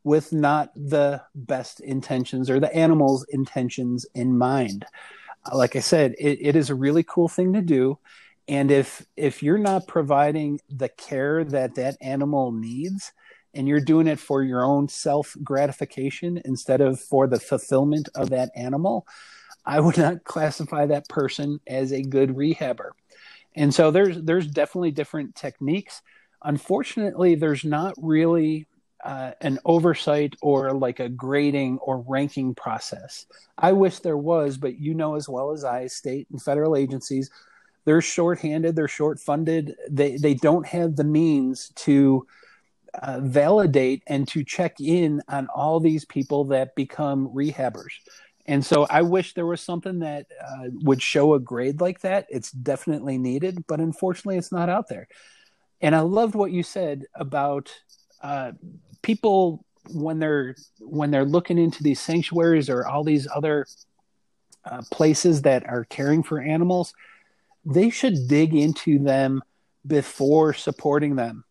with 0.04 0.34
not 0.34 0.72
the 0.76 1.22
best 1.34 1.80
intentions 1.80 2.50
or 2.50 2.60
the 2.60 2.74
animal's 2.76 3.26
intentions 3.30 4.06
in 4.14 4.38
mind. 4.38 4.86
Uh, 5.46 5.58
like 5.58 5.76
I 5.76 5.80
said, 5.80 6.16
it, 6.20 6.40
it 6.42 6.56
is 6.56 6.70
a 6.70 6.76
really 6.76 7.04
cool 7.04 7.28
thing 7.28 7.54
to 7.54 7.62
do. 7.62 7.98
And 8.48 8.72
if 8.72 9.06
if 9.16 9.42
you're 9.42 9.58
not 9.58 9.88
providing 9.88 10.60
the 10.70 10.90
care 10.90 11.46
that 11.46 11.76
that 11.76 11.96
animal 12.02 12.52
needs, 12.52 13.14
and 13.54 13.68
you're 13.68 13.80
doing 13.80 14.08
it 14.08 14.20
for 14.20 14.44
your 14.44 14.64
own 14.64 14.88
self 14.90 15.36
gratification 15.44 16.42
instead 16.46 16.82
of 16.82 17.00
for 17.00 17.28
the 17.28 17.40
fulfillment 17.40 18.10
of 18.16 18.32
that 18.32 18.52
animal, 18.56 19.08
I 19.66 19.80
would 19.80 19.98
not 19.98 20.24
classify 20.24 20.86
that 20.88 21.08
person 21.08 21.60
as 21.68 21.92
a 21.92 22.02
good 22.02 22.30
rehabber. 22.30 22.92
And 23.56 23.74
so 23.74 23.92
there's 23.92 24.22
there's 24.22 24.48
definitely 24.48 24.92
different 24.92 25.36
techniques. 25.36 26.02
Unfortunately, 26.44 27.36
there's 27.36 27.64
not 27.64 27.94
really 27.98 28.68
uh, 29.04 29.32
an 29.42 29.60
oversight 29.66 30.36
or 30.42 30.72
like 30.72 31.00
a 31.00 31.10
grading 31.10 31.78
or 31.80 32.04
ranking 32.08 32.56
process. 32.56 33.26
I 33.58 33.74
wish 33.74 34.00
there 34.00 34.18
was, 34.18 34.58
but 34.58 34.80
you 34.80 34.94
know 34.94 35.16
as 35.16 35.28
well 35.28 35.52
as 35.52 35.64
I, 35.64 35.88
state 35.88 36.28
and 36.32 36.42
federal 36.42 36.76
agencies, 36.76 37.30
they're 37.86 38.02
short-handed, 38.02 38.76
they're 38.76 38.88
short-funded, 38.88 39.76
they 39.90 40.16
they 40.16 40.34
don't 40.34 40.66
have 40.66 40.96
the 40.96 41.04
means 41.04 41.72
to 41.76 42.26
uh, 43.02 43.20
validate 43.22 44.04
and 44.08 44.28
to 44.30 44.44
check 44.44 44.80
in 44.80 45.22
on 45.28 45.48
all 45.48 45.80
these 45.80 46.06
people 46.06 46.46
that 46.46 46.76
become 46.76 47.28
rehabbers. 47.30 47.92
And 48.46 48.66
so 48.66 48.86
I 48.90 49.02
wish 49.02 49.34
there 49.34 49.46
was 49.46 49.62
something 49.62 50.00
that 50.00 50.28
uh, 50.42 50.68
would 50.84 51.02
show 51.02 51.34
a 51.34 51.40
grade 51.40 51.82
like 51.82 52.02
that. 52.02 52.28
It's 52.30 52.52
definitely 52.52 53.18
needed, 53.18 53.66
but 53.68 53.80
unfortunately, 53.80 54.38
it's 54.38 54.52
not 54.52 54.70
out 54.70 54.90
there. 54.90 55.08
And 55.82 55.96
I 55.96 56.02
loved 56.02 56.36
what 56.36 56.52
you 56.52 56.64
said 56.64 57.06
about 57.16 57.74
uh, 58.22 58.54
people 59.04 59.64
when 59.92 60.18
they're 60.18 60.56
when 60.80 61.12
they're 61.12 61.26
looking 61.26 61.58
into 61.58 61.84
these 61.84 62.00
sanctuaries 62.00 62.70
or 62.70 62.88
all 62.88 63.04
these 63.04 63.28
other 63.34 63.68
uh, 64.66 64.82
places 64.92 65.44
that 65.44 65.68
are 65.68 65.86
caring 65.86 66.24
for 66.24 66.40
animals, 66.40 66.94
they 67.66 67.90
should 67.90 68.28
dig 68.28 68.56
into 68.56 68.98
them 68.98 69.44
before 69.86 70.54
supporting 70.54 71.16
them. 71.16 71.44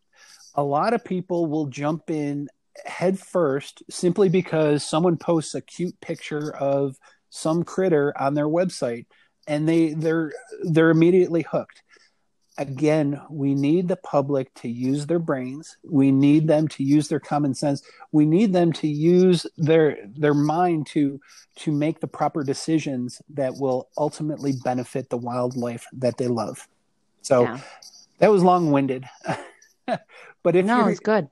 A 0.55 0.63
lot 0.63 0.95
of 0.95 1.05
people 1.05 1.47
will 1.47 1.67
jump 1.67 2.11
in 2.11 2.49
head 2.87 3.19
first 3.19 3.83
simply 3.91 4.31
because 4.31 4.83
someone 4.83 5.17
posts 5.19 5.55
a 5.55 5.61
cute 5.61 5.99
picture 6.01 6.55
of 6.57 6.97
some 7.29 7.63
critter 7.65 8.15
on 8.19 8.35
their 8.35 8.49
website 8.49 9.07
and 9.47 9.69
they 9.69 9.93
they're 9.95 10.33
they're 10.63 10.91
immediately 10.91 11.43
hooked 11.43 11.83
again, 12.59 13.21
we 13.31 13.55
need 13.55 13.89
the 13.89 13.97
public 13.97 14.53
to 14.55 14.69
use 14.69 15.07
their 15.07 15.19
brains. 15.19 15.77
We 15.85 16.13
need 16.13 16.47
them 16.47 16.69
to 16.69 16.83
use 16.83 17.09
their 17.09 17.21
common 17.21 17.55
sense. 17.55 17.83
We 18.13 18.27
need 18.27 18.53
them 18.53 18.73
to 18.75 18.89
use 18.89 19.47
their 19.57 19.99
their 20.07 20.35
mind 20.35 20.87
to 20.89 21.21
to 21.57 21.73
make 21.73 22.01
the 22.01 22.07
proper 22.07 22.45
decisions 22.45 23.23
that 23.31 23.55
will 23.57 23.89
ultimately 23.97 24.53
benefit 24.65 25.11
the 25.11 25.17
wildlife 25.17 25.87
that 25.93 26.19
they 26.19 26.29
love. 26.29 26.69
So 27.23 27.43
yeah. 27.43 27.61
that 28.19 28.31
was 28.31 28.43
long 28.43 28.71
winded, 28.71 29.05
but 29.87 30.57
if 30.57 30.65
no, 30.67 30.89
it's 30.89 31.01
good. 31.01 31.29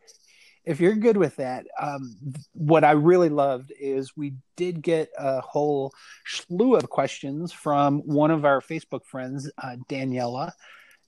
If 0.65 0.79
you're 0.79 0.95
good 0.95 1.17
with 1.17 1.37
that, 1.37 1.67
um, 1.81 2.17
what 2.53 2.85
I 2.85 2.93
really 2.93 3.31
loved 3.31 3.73
is 3.81 4.17
we 4.17 4.35
did 4.57 4.83
get 4.83 5.11
a 5.19 5.41
whole 5.41 5.93
slew 6.27 6.77
of 6.77 6.89
questions 6.91 7.51
from 7.51 8.01
one 8.01 8.31
of 8.31 8.45
our 8.45 8.61
Facebook 8.61 9.05
friends, 9.07 9.51
uh, 9.59 9.77
Daniela 9.89 10.53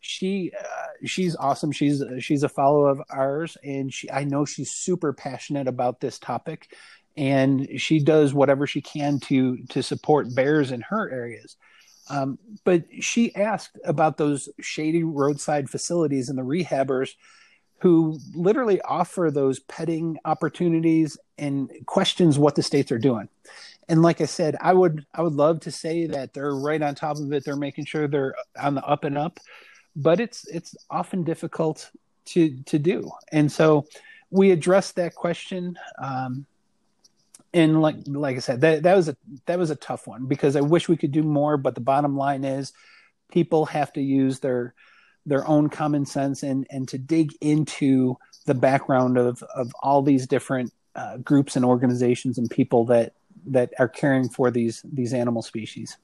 she 0.02 0.52
uh, 0.58 1.06
she's 1.06 1.34
awesome. 1.36 1.72
She's 1.72 2.02
she's 2.18 2.42
a 2.42 2.48
follower 2.48 2.90
of 2.90 3.00
ours 3.08 3.56
and 3.64 3.92
she 3.92 4.10
i 4.10 4.24
know 4.24 4.44
she's 4.44 4.70
super 4.70 5.12
passionate 5.12 5.68
about 5.68 6.00
this 6.00 6.18
topic 6.18 6.74
and 7.16 7.68
she 7.80 7.98
does 7.98 8.34
whatever 8.34 8.66
she 8.66 8.80
can 8.80 9.20
to 9.20 9.58
to 9.68 9.82
support 9.82 10.34
bears 10.34 10.72
in 10.72 10.80
her 10.82 11.10
areas. 11.10 11.56
Um, 12.10 12.38
but 12.64 12.84
she 13.00 13.34
asked 13.34 13.78
about 13.84 14.16
those 14.16 14.48
shady 14.60 15.04
roadside 15.04 15.70
facilities 15.70 16.28
and 16.28 16.36
the 16.36 16.42
rehabbers 16.42 17.10
who 17.78 18.18
literally 18.34 18.80
offer 18.82 19.30
those 19.30 19.60
petting 19.60 20.18
opportunities 20.24 21.16
and 21.38 21.70
questions 21.86 22.38
what 22.38 22.54
the 22.54 22.62
states 22.62 22.92
are 22.92 22.98
doing. 22.98 23.28
And 23.88 24.02
like 24.02 24.20
i 24.20 24.26
said 24.26 24.56
i 24.60 24.72
would 24.72 25.06
i 25.14 25.22
would 25.22 25.34
love 25.34 25.60
to 25.60 25.70
say 25.70 26.06
that 26.06 26.34
they're 26.34 26.56
right 26.56 26.82
on 26.82 26.94
top 26.96 27.18
of 27.18 27.32
it. 27.32 27.44
They're 27.44 27.56
making 27.56 27.84
sure 27.84 28.08
they're 28.08 28.34
on 28.60 28.74
the 28.74 28.84
up 28.84 29.04
and 29.04 29.16
up 29.16 29.38
but 29.94 30.20
it's 30.20 30.46
it's 30.48 30.76
often 30.90 31.24
difficult 31.24 31.90
to 32.26 32.62
to 32.64 32.78
do. 32.78 33.10
And 33.30 33.50
so 33.50 33.86
we 34.30 34.50
addressed 34.50 34.96
that 34.96 35.14
question. 35.14 35.78
Um, 35.98 36.46
and 37.54 37.82
like 37.82 37.96
like 38.06 38.36
I 38.36 38.40
said, 38.40 38.62
that 38.62 38.82
that 38.84 38.96
was 38.96 39.08
a 39.08 39.16
that 39.46 39.58
was 39.58 39.70
a 39.70 39.76
tough 39.76 40.06
one 40.06 40.26
because 40.26 40.56
I 40.56 40.62
wish 40.62 40.88
we 40.88 40.96
could 40.96 41.12
do 41.12 41.22
more. 41.22 41.56
But 41.56 41.74
the 41.74 41.80
bottom 41.80 42.16
line 42.16 42.44
is, 42.44 42.72
people 43.30 43.66
have 43.66 43.92
to 43.94 44.00
use 44.00 44.40
their 44.40 44.74
their 45.26 45.46
own 45.46 45.68
common 45.68 46.06
sense 46.06 46.42
and 46.42 46.66
and 46.70 46.88
to 46.88 46.98
dig 46.98 47.32
into 47.40 48.16
the 48.46 48.54
background 48.54 49.18
of 49.18 49.42
of 49.54 49.72
all 49.82 50.02
these 50.02 50.26
different 50.26 50.72
uh, 50.94 51.18
groups 51.18 51.56
and 51.56 51.64
organizations 51.64 52.38
and 52.38 52.50
people 52.50 52.86
that 52.86 53.14
that 53.46 53.72
are 53.78 53.88
caring 53.88 54.28
for 54.28 54.50
these 54.50 54.82
these 54.90 55.12
animal 55.12 55.42
species. 55.42 55.98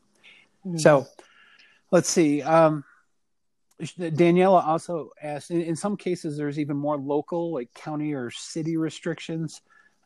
Mm-hmm. 0.66 0.78
So 0.78 1.06
let's 1.90 2.10
see. 2.10 2.42
Um, 2.42 2.84
Daniela 3.80 4.66
also 4.66 5.10
asked 5.22 5.50
in, 5.50 5.60
in, 5.60 5.76
some 5.76 5.96
cases, 5.96 6.36
there's 6.36 6.58
even 6.58 6.76
more 6.76 6.96
local, 6.96 7.52
like 7.54 7.72
county 7.74 8.12
or 8.12 8.30
city 8.30 8.76
restrictions. 8.76 9.60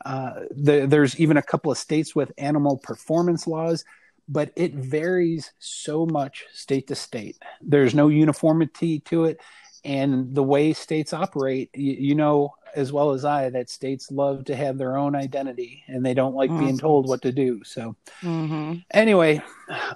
Uh, 0.04 0.40
the, 0.50 0.86
there's 0.86 1.18
even 1.18 1.36
a 1.36 1.42
couple 1.42 1.72
of 1.72 1.78
states 1.78 2.14
with 2.14 2.32
animal 2.38 2.78
performance 2.78 3.46
laws. 3.46 3.84
but 4.28 4.52
it 4.56 4.74
varies 4.74 5.52
so 5.58 6.06
much 6.06 6.44
state 6.52 6.86
to 6.88 6.94
state. 6.94 7.36
There's 7.60 7.94
no 7.94 8.08
uniformity 8.08 9.00
to 9.00 9.24
it. 9.24 9.40
And 9.84 10.34
the 10.34 10.44
way 10.44 10.72
states 10.74 11.12
operate, 11.12 11.70
you, 11.74 11.92
you 11.92 12.14
know 12.14 12.54
as 12.74 12.92
well 12.92 13.12
as 13.12 13.24
I 13.24 13.50
that 13.50 13.70
states 13.70 14.10
love 14.10 14.44
to 14.46 14.56
have 14.56 14.78
their 14.78 14.96
own 14.96 15.14
identity 15.14 15.84
and 15.86 16.04
they 16.04 16.14
don't 16.14 16.34
like 16.34 16.50
mm-hmm. 16.50 16.64
being 16.64 16.78
told 16.78 17.08
what 17.08 17.22
to 17.22 17.32
do. 17.32 17.62
So, 17.64 17.96
mm-hmm. 18.22 18.74
anyway, 18.90 19.42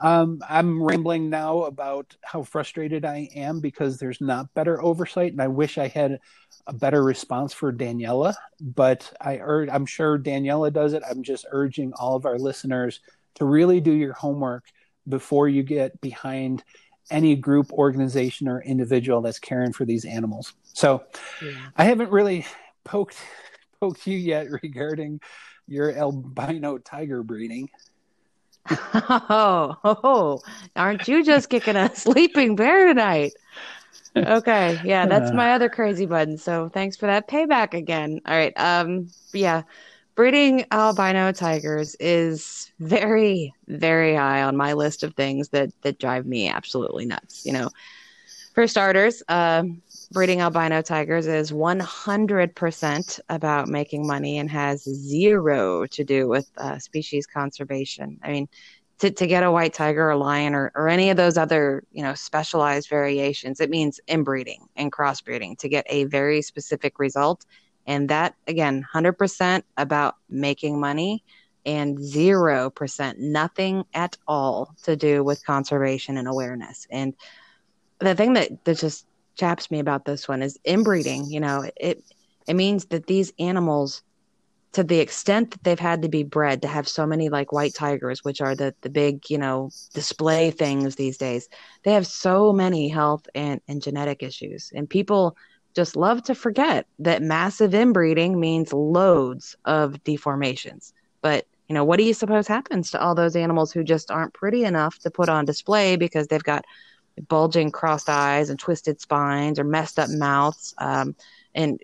um, 0.00 0.40
I'm 0.48 0.82
rambling 0.82 1.30
now 1.30 1.62
about 1.62 2.16
how 2.22 2.42
frustrated 2.42 3.04
I 3.04 3.28
am 3.34 3.60
because 3.60 3.98
there's 3.98 4.20
not 4.20 4.52
better 4.54 4.82
oversight, 4.82 5.32
and 5.32 5.42
I 5.42 5.48
wish 5.48 5.78
I 5.78 5.88
had 5.88 6.18
a 6.66 6.72
better 6.72 7.02
response 7.02 7.52
for 7.52 7.72
Daniela. 7.72 8.34
But 8.60 9.12
I 9.20 9.38
urge, 9.38 9.68
I'm 9.70 9.86
sure 9.86 10.18
Daniela 10.18 10.72
does 10.72 10.92
it. 10.92 11.02
I'm 11.08 11.22
just 11.22 11.46
urging 11.50 11.92
all 11.94 12.16
of 12.16 12.26
our 12.26 12.38
listeners 12.38 13.00
to 13.36 13.44
really 13.44 13.80
do 13.80 13.92
your 13.92 14.14
homework 14.14 14.64
before 15.08 15.48
you 15.48 15.62
get 15.62 16.00
behind 16.00 16.64
any 17.10 17.36
group, 17.36 17.72
organization, 17.72 18.48
or 18.48 18.60
individual 18.62 19.20
that's 19.20 19.38
caring 19.38 19.72
for 19.72 19.84
these 19.84 20.04
animals. 20.04 20.54
So 20.72 21.04
yeah. 21.42 21.52
I 21.76 21.84
haven't 21.84 22.10
really 22.10 22.44
poked 22.86 23.18
poked 23.80 24.06
you 24.06 24.16
yet 24.16 24.46
regarding 24.62 25.20
your 25.68 25.92
albino 25.92 26.78
tiger 26.78 27.22
breeding. 27.22 27.68
Oh, 28.94 29.76
oh, 29.84 30.40
aren't 30.74 31.08
you 31.08 31.24
just 31.24 31.50
kicking 31.50 31.76
a 31.76 31.94
sleeping 31.94 32.56
bear 32.56 32.86
tonight? 32.86 33.34
Okay, 34.16 34.80
yeah, 34.84 35.06
that's 35.06 35.32
my 35.32 35.52
other 35.52 35.68
crazy 35.68 36.06
button. 36.06 36.38
So 36.38 36.68
thanks 36.68 36.96
for 36.96 37.06
that 37.06 37.28
payback 37.28 37.74
again. 37.74 38.20
All 38.26 38.34
right, 38.36 38.52
um, 38.58 39.08
yeah, 39.32 39.62
breeding 40.16 40.64
albino 40.72 41.32
tigers 41.32 41.96
is 42.00 42.72
very 42.80 43.54
very 43.68 44.14
high 44.16 44.42
on 44.42 44.56
my 44.56 44.72
list 44.72 45.02
of 45.04 45.14
things 45.14 45.50
that 45.50 45.70
that 45.82 45.98
drive 45.98 46.26
me 46.26 46.48
absolutely 46.48 47.06
nuts 47.06 47.44
you 47.46 47.52
know 47.52 47.70
for 48.54 48.66
starters 48.66 49.22
uh, 49.28 49.62
breeding 50.12 50.40
albino 50.40 50.82
tigers 50.82 51.26
is 51.26 51.50
100% 51.52 53.20
about 53.28 53.68
making 53.68 54.06
money 54.06 54.38
and 54.38 54.50
has 54.50 54.82
zero 54.82 55.86
to 55.86 56.04
do 56.04 56.28
with 56.28 56.50
uh, 56.56 56.78
species 56.78 57.26
conservation 57.26 58.18
i 58.22 58.30
mean 58.30 58.48
to, 58.98 59.10
to 59.10 59.26
get 59.26 59.42
a 59.42 59.50
white 59.50 59.74
tiger 59.74 60.10
or 60.10 60.16
lion 60.16 60.54
or, 60.54 60.72
or 60.74 60.88
any 60.88 61.10
of 61.10 61.16
those 61.16 61.36
other 61.36 61.84
you 61.92 62.02
know 62.02 62.14
specialized 62.14 62.88
variations 62.88 63.60
it 63.60 63.70
means 63.70 64.00
inbreeding 64.08 64.66
and 64.76 64.92
crossbreeding 64.92 65.58
to 65.58 65.68
get 65.68 65.84
a 65.88 66.04
very 66.04 66.40
specific 66.40 66.98
result 66.98 67.44
and 67.86 68.08
that, 68.08 68.34
again, 68.46 68.84
100% 68.92 69.62
about 69.76 70.16
making 70.28 70.80
money 70.80 71.22
and 71.64 71.98
0%, 71.98 73.18
nothing 73.18 73.84
at 73.94 74.16
all 74.26 74.74
to 74.82 74.96
do 74.96 75.22
with 75.22 75.44
conservation 75.44 76.16
and 76.16 76.28
awareness. 76.28 76.86
And 76.90 77.14
the 77.98 78.14
thing 78.14 78.34
that, 78.34 78.64
that 78.64 78.78
just 78.78 79.06
chaps 79.36 79.70
me 79.70 79.78
about 79.78 80.04
this 80.04 80.28
one 80.28 80.42
is 80.42 80.58
inbreeding. 80.64 81.26
You 81.26 81.40
know, 81.40 81.70
it, 81.76 82.02
it 82.46 82.54
means 82.54 82.86
that 82.86 83.06
these 83.06 83.32
animals, 83.38 84.02
to 84.72 84.84
the 84.84 84.98
extent 84.98 85.52
that 85.52 85.64
they've 85.64 85.78
had 85.78 86.02
to 86.02 86.08
be 86.08 86.22
bred 86.22 86.62
to 86.62 86.68
have 86.68 86.88
so 86.88 87.06
many 87.06 87.28
like 87.28 87.52
white 87.52 87.74
tigers, 87.74 88.24
which 88.24 88.40
are 88.40 88.54
the, 88.54 88.74
the 88.80 88.90
big, 88.90 89.30
you 89.30 89.38
know, 89.38 89.70
display 89.94 90.50
things 90.50 90.96
these 90.96 91.18
days, 91.18 91.48
they 91.84 91.92
have 91.92 92.06
so 92.06 92.52
many 92.52 92.88
health 92.88 93.26
and, 93.34 93.60
and 93.68 93.82
genetic 93.82 94.22
issues. 94.22 94.72
And 94.74 94.88
people, 94.88 95.36
just 95.76 95.94
love 95.94 96.22
to 96.22 96.34
forget 96.34 96.86
that 96.98 97.20
massive 97.20 97.74
inbreeding 97.74 98.40
means 98.40 98.72
loads 98.72 99.54
of 99.66 100.02
deformations. 100.04 100.94
But, 101.20 101.46
you 101.68 101.74
know, 101.74 101.84
what 101.84 101.98
do 101.98 102.04
you 102.04 102.14
suppose 102.14 102.46
happens 102.46 102.90
to 102.90 103.00
all 103.00 103.14
those 103.14 103.36
animals 103.36 103.72
who 103.72 103.84
just 103.84 104.10
aren't 104.10 104.32
pretty 104.32 104.64
enough 104.64 104.98
to 105.00 105.10
put 105.10 105.28
on 105.28 105.44
display 105.44 105.96
because 105.96 106.28
they've 106.28 106.42
got 106.42 106.64
bulging 107.28 107.70
crossed 107.70 108.08
eyes 108.08 108.50
and 108.50 108.58
twisted 108.58 109.00
spines 109.00 109.58
or 109.58 109.64
messed 109.64 109.98
up 109.98 110.10
mouths 110.10 110.74
um, 110.78 111.14
and 111.54 111.80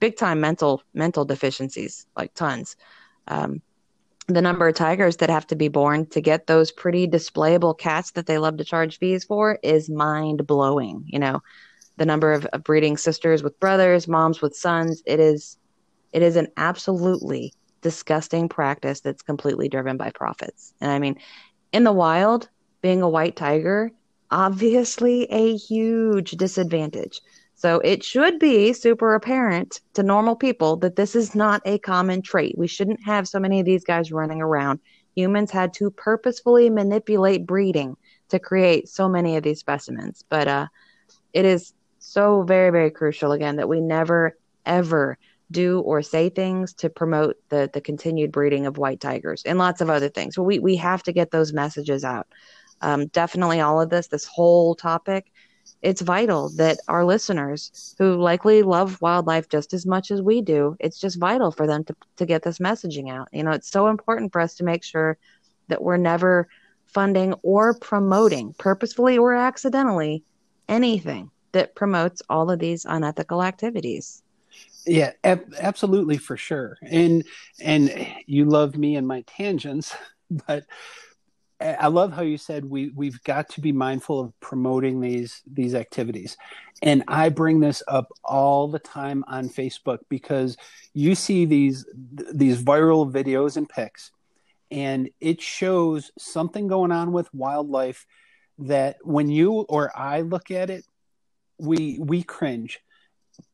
big 0.00 0.16
time 0.16 0.40
mental 0.40 0.82
mental 0.94 1.24
deficiencies 1.24 2.06
like 2.16 2.32
tons 2.34 2.76
um, 3.28 3.60
the 4.28 4.42
number 4.42 4.68
of 4.68 4.74
tigers 4.74 5.16
that 5.16 5.30
have 5.30 5.46
to 5.46 5.56
be 5.56 5.68
born 5.68 6.06
to 6.06 6.20
get 6.20 6.46
those 6.46 6.72
pretty 6.72 7.06
displayable 7.06 7.76
cats 7.76 8.12
that 8.12 8.26
they 8.26 8.38
love 8.38 8.56
to 8.56 8.64
charge 8.64 8.98
fees 8.98 9.24
for 9.24 9.58
is 9.62 9.88
mind 9.88 10.46
blowing 10.46 11.04
you 11.06 11.18
know 11.18 11.40
the 11.96 12.06
number 12.06 12.32
of, 12.32 12.44
of 12.46 12.62
breeding 12.62 12.96
sisters 12.96 13.42
with 13.42 13.58
brothers, 13.58 14.06
moms 14.06 14.42
with 14.42 14.54
sons. 14.56 15.02
It 15.06 15.20
is 15.20 15.58
it 16.12 16.22
is 16.22 16.36
an 16.36 16.48
absolutely 16.56 17.52
disgusting 17.82 18.48
practice 18.48 19.00
that's 19.00 19.22
completely 19.22 19.68
driven 19.68 19.96
by 19.96 20.10
profits. 20.10 20.72
And 20.80 20.90
I 20.90 20.98
mean, 20.98 21.18
in 21.72 21.84
the 21.84 21.92
wild, 21.92 22.48
being 22.80 23.02
a 23.02 23.08
white 23.08 23.36
tiger, 23.36 23.90
obviously 24.30 25.24
a 25.30 25.56
huge 25.56 26.32
disadvantage. 26.32 27.20
So 27.54 27.80
it 27.80 28.04
should 28.04 28.38
be 28.38 28.72
super 28.74 29.14
apparent 29.14 29.80
to 29.94 30.02
normal 30.02 30.36
people 30.36 30.76
that 30.78 30.96
this 30.96 31.16
is 31.16 31.34
not 31.34 31.62
a 31.64 31.78
common 31.78 32.20
trait. 32.20 32.56
We 32.58 32.66
shouldn't 32.66 33.02
have 33.04 33.26
so 33.26 33.40
many 33.40 33.60
of 33.60 33.66
these 33.66 33.84
guys 33.84 34.12
running 34.12 34.42
around. 34.42 34.80
Humans 35.14 35.50
had 35.50 35.72
to 35.74 35.90
purposefully 35.90 36.68
manipulate 36.68 37.46
breeding 37.46 37.96
to 38.28 38.38
create 38.38 38.88
so 38.88 39.08
many 39.08 39.36
of 39.36 39.42
these 39.42 39.58
specimens. 39.60 40.22
But 40.28 40.48
uh, 40.48 40.66
it 41.32 41.46
is 41.46 41.72
so 41.98 42.42
very, 42.42 42.70
very 42.70 42.90
crucial 42.90 43.32
again 43.32 43.56
that 43.56 43.68
we 43.68 43.80
never, 43.80 44.36
ever 44.66 45.16
do 45.50 45.80
or 45.80 46.02
say 46.02 46.28
things 46.28 46.74
to 46.74 46.90
promote 46.90 47.36
the 47.50 47.70
the 47.72 47.80
continued 47.80 48.32
breeding 48.32 48.66
of 48.66 48.78
white 48.78 49.00
tigers 49.00 49.42
and 49.44 49.58
lots 49.58 49.80
of 49.80 49.90
other 49.90 50.08
things. 50.08 50.36
But 50.36 50.42
we 50.42 50.58
we 50.58 50.76
have 50.76 51.02
to 51.04 51.12
get 51.12 51.30
those 51.30 51.52
messages 51.52 52.04
out. 52.04 52.26
Um, 52.80 53.06
definitely, 53.06 53.60
all 53.60 53.80
of 53.80 53.90
this, 53.90 54.08
this 54.08 54.26
whole 54.26 54.74
topic, 54.74 55.32
it's 55.82 56.00
vital 56.00 56.50
that 56.56 56.78
our 56.88 57.04
listeners, 57.04 57.94
who 57.98 58.16
likely 58.16 58.62
love 58.62 59.00
wildlife 59.00 59.48
just 59.48 59.72
as 59.72 59.86
much 59.86 60.10
as 60.10 60.22
we 60.22 60.40
do, 60.42 60.76
it's 60.80 60.98
just 60.98 61.18
vital 61.18 61.50
for 61.50 61.66
them 61.66 61.84
to 61.84 61.96
to 62.16 62.26
get 62.26 62.42
this 62.42 62.58
messaging 62.58 63.10
out. 63.10 63.28
You 63.32 63.44
know, 63.44 63.52
it's 63.52 63.70
so 63.70 63.88
important 63.88 64.32
for 64.32 64.40
us 64.40 64.54
to 64.56 64.64
make 64.64 64.84
sure 64.84 65.18
that 65.68 65.82
we're 65.82 65.96
never 65.96 66.48
funding 66.86 67.34
or 67.42 67.74
promoting, 67.74 68.54
purposefully 68.58 69.18
or 69.18 69.34
accidentally, 69.34 70.24
anything 70.68 71.30
that 71.52 71.74
promotes 71.74 72.22
all 72.28 72.50
of 72.50 72.58
these 72.58 72.84
unethical 72.84 73.42
activities. 73.42 74.22
Yeah, 74.86 75.12
ab- 75.24 75.54
absolutely 75.58 76.16
for 76.16 76.36
sure. 76.36 76.78
And 76.82 77.24
and 77.60 78.06
you 78.26 78.44
love 78.44 78.76
me 78.76 78.96
and 78.96 79.06
my 79.06 79.22
tangents, 79.26 79.94
but 80.46 80.64
I 81.58 81.86
love 81.86 82.12
how 82.12 82.22
you 82.22 82.36
said 82.36 82.64
we 82.64 82.90
we've 82.94 83.22
got 83.22 83.48
to 83.50 83.60
be 83.60 83.72
mindful 83.72 84.20
of 84.20 84.40
promoting 84.40 85.00
these 85.00 85.42
these 85.50 85.74
activities. 85.74 86.36
And 86.82 87.02
I 87.08 87.30
bring 87.30 87.60
this 87.60 87.82
up 87.88 88.08
all 88.22 88.68
the 88.68 88.78
time 88.78 89.24
on 89.26 89.48
Facebook 89.48 90.00
because 90.10 90.56
you 90.92 91.14
see 91.14 91.46
these 91.46 91.86
these 92.32 92.62
viral 92.62 93.10
videos 93.10 93.56
and 93.56 93.68
pics 93.68 94.10
and 94.70 95.10
it 95.20 95.40
shows 95.40 96.10
something 96.18 96.66
going 96.66 96.92
on 96.92 97.12
with 97.12 97.32
wildlife 97.32 98.06
that 98.58 98.96
when 99.02 99.28
you 99.28 99.52
or 99.52 99.96
I 99.96 100.22
look 100.22 100.50
at 100.50 100.70
it 100.70 100.84
we 101.58 101.98
we 102.00 102.22
cringe 102.22 102.80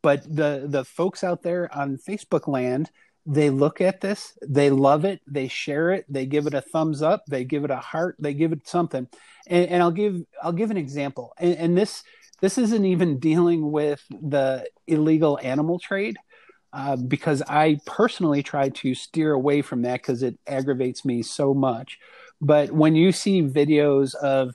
but 0.01 0.23
the 0.25 0.65
the 0.67 0.85
folks 0.85 1.23
out 1.23 1.43
there 1.43 1.73
on 1.75 1.99
facebook 1.99 2.49
land 2.49 2.91
they 3.25 3.51
look 3.51 3.81
at 3.81 4.01
this 4.01 4.37
they 4.43 4.71
love 4.71 5.05
it 5.05 5.21
they 5.27 5.47
share 5.49 5.93
it 5.93 6.05
they 6.09 6.27
give 6.27 6.47
it 6.47 6.55
a 6.55 6.61
thumbs 6.61 7.03
up 7.03 7.25
they 7.27 7.45
give 7.45 7.65
it 7.65 7.71
a 7.71 7.77
heart 7.77 8.17
they 8.19 8.35
give 8.35 8.53
it 8.53 8.67
something 8.67 9.07
and, 9.47 9.69
and 9.69 9.83
i'll 9.83 9.93
give 9.93 10.23
i'll 10.43 10.53
give 10.53 10.71
an 10.71 10.77
example 10.77 11.33
and, 11.39 11.57
and, 11.57 11.79
this 11.79 12.03
this 12.41 12.59
isn't 12.59 12.85
even 12.85 13.19
dealing 13.21 13.71
with 13.71 14.03
the 14.11 14.67
illegal 14.87 15.39
animal 15.43 15.79
trade 15.79 16.17
uh, 16.73 16.97
because 16.97 17.43
i 17.49 17.79
personally 17.87 18.43
try 18.43 18.69
to 18.69 18.95
steer 18.95 19.33
away 19.33 19.63
from 19.63 19.83
that 19.83 20.01
because 20.01 20.23
it 20.23 20.37
aggravates 20.47 21.05
me 21.05 21.23
so 21.23 21.55
much 21.55 21.99
but 22.41 22.73
when 22.73 22.97
you 22.97 23.13
see 23.13 23.43
videos 23.43 24.15
of 24.17 24.55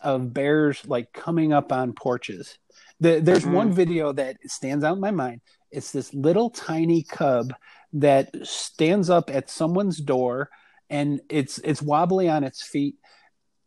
of 0.00 0.32
bears 0.32 0.82
like 0.86 1.12
coming 1.12 1.52
up 1.52 1.70
on 1.70 1.92
porches 1.92 2.58
the, 3.02 3.20
there's 3.20 3.42
mm-hmm. 3.42 3.52
one 3.52 3.72
video 3.72 4.12
that 4.12 4.36
stands 4.46 4.84
out 4.84 4.94
in 4.94 5.00
my 5.00 5.10
mind. 5.10 5.40
It's 5.72 5.90
this 5.90 6.14
little 6.14 6.50
tiny 6.50 7.02
cub 7.02 7.52
that 7.94 8.34
stands 8.46 9.10
up 9.10 9.30
at 9.30 9.50
someone's 9.50 9.98
door 9.98 10.48
and 10.88 11.20
it's 11.28 11.58
it's 11.58 11.82
wobbly 11.82 12.28
on 12.28 12.44
its 12.44 12.62
feet. 12.62 12.96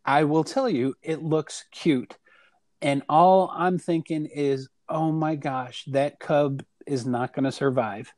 I 0.05 0.23
will 0.25 0.43
tell 0.43 0.69
you, 0.69 0.95
it 1.01 1.23
looks 1.23 1.65
cute. 1.71 2.15
And 2.81 3.01
all 3.09 3.51
I'm 3.53 3.79
thinking 3.79 4.27
is, 4.27 4.69
oh 4.87 5.11
my 5.11 5.35
gosh, 5.35 5.85
that 5.87 6.19
cub 6.19 6.63
is 6.85 7.05
not 7.05 7.33
going 7.33 7.45
to 7.45 7.51
survive. 7.51 8.13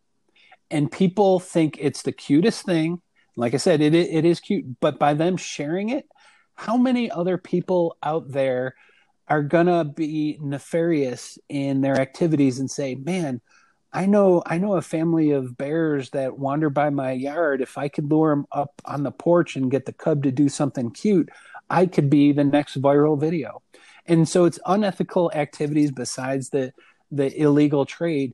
And 0.70 0.92
people 0.92 1.40
think 1.40 1.78
it's 1.80 2.02
the 2.02 2.12
cutest 2.12 2.66
thing. 2.66 3.02
Like 3.38 3.54
I 3.54 3.58
said, 3.58 3.82
it 3.82 3.94
it 3.94 4.26
is 4.26 4.42
cute, 4.42 4.66
but 4.82 5.00
by 5.00 5.14
them 5.14 5.38
sharing 5.38 5.90
it, 5.90 6.06
how 6.56 6.76
many 6.76 7.10
other 7.10 7.38
people 7.38 7.96
out 8.04 8.30
there 8.30 8.76
are 9.30 9.44
gonna 9.44 9.86
be 9.86 10.38
nefarious 10.42 11.38
in 11.48 11.82
their 11.82 12.00
activities 12.00 12.60
and 12.60 12.70
say, 12.70 12.96
"Man, 12.96 13.42
I 13.94 14.06
know 14.06 14.44
I 14.46 14.58
know 14.58 14.74
a 14.74 14.82
family 14.82 15.32
of 15.32 15.58
bears 15.58 16.10
that 16.12 16.38
wander 16.38 16.70
by 16.70 16.90
my 16.90 17.12
yard. 17.12 17.62
If 17.62 17.78
I 17.78 17.88
could 17.88 18.12
lure 18.12 18.32
them 18.32 18.46
up 18.52 18.82
on 18.86 19.04
the 19.04 19.12
porch 19.12 19.56
and 19.56 19.72
get 19.72 19.86
the 19.86 19.94
cub 19.94 20.24
to 20.24 20.32
do 20.32 20.50
something 20.50 20.92
cute, 20.92 21.30
I 21.70 21.86
could 21.86 22.10
be 22.10 22.32
the 22.32 22.44
next 22.44 22.82
viral 22.82 23.20
video. 23.20 23.62
And 24.06 24.28
so 24.28 24.46
it's 24.46 24.60
unethical 24.66 25.32
activities 25.34 25.92
besides 25.92 26.50
the 26.50 26.74
the 27.12 27.36
illegal 27.42 27.86
trade, 27.86 28.34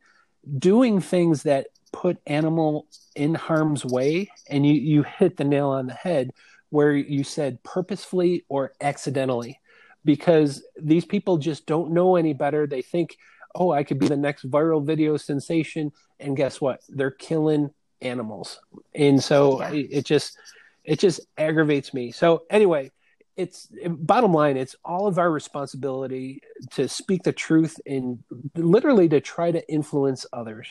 doing 0.57 0.99
things 0.99 1.43
that 1.43 1.67
put 1.91 2.17
animal 2.25 2.87
in 3.15 3.35
harm's 3.35 3.85
way. 3.85 4.31
And 4.49 4.65
you 4.65 4.73
you 4.73 5.03
hit 5.03 5.37
the 5.37 5.43
nail 5.43 5.69
on 5.69 5.87
the 5.87 5.93
head 5.93 6.31
where 6.69 6.93
you 6.93 7.23
said 7.23 7.61
purposefully 7.63 8.43
or 8.49 8.73
accidentally, 8.81 9.59
because 10.03 10.63
these 10.81 11.05
people 11.05 11.37
just 11.37 11.67
don't 11.67 11.91
know 11.91 12.15
any 12.15 12.33
better. 12.33 12.65
They 12.65 12.81
think 12.81 13.17
oh, 13.55 13.71
I 13.71 13.83
could 13.83 13.99
be 13.99 14.07
the 14.07 14.17
next 14.17 14.49
viral 14.49 14.83
video 14.83 15.17
sensation. 15.17 15.91
And 16.19 16.35
guess 16.35 16.59
what? 16.59 16.81
They're 16.89 17.11
killing 17.11 17.71
animals. 18.01 18.59
And 18.93 19.23
so 19.23 19.61
yeah. 19.61 19.71
it, 19.71 19.87
it 19.91 20.05
just 20.05 20.37
it 20.83 20.99
just 20.99 21.21
aggravates 21.37 21.93
me. 21.93 22.11
So 22.11 22.43
anyway, 22.49 22.91
it's 23.35 23.67
bottom 23.87 24.33
line, 24.33 24.57
it's 24.57 24.75
all 24.83 25.07
of 25.07 25.17
our 25.17 25.31
responsibility 25.31 26.41
to 26.71 26.87
speak 26.87 27.23
the 27.23 27.31
truth 27.31 27.79
and 27.85 28.23
literally 28.55 29.09
to 29.09 29.21
try 29.21 29.51
to 29.51 29.67
influence 29.71 30.25
others. 30.31 30.67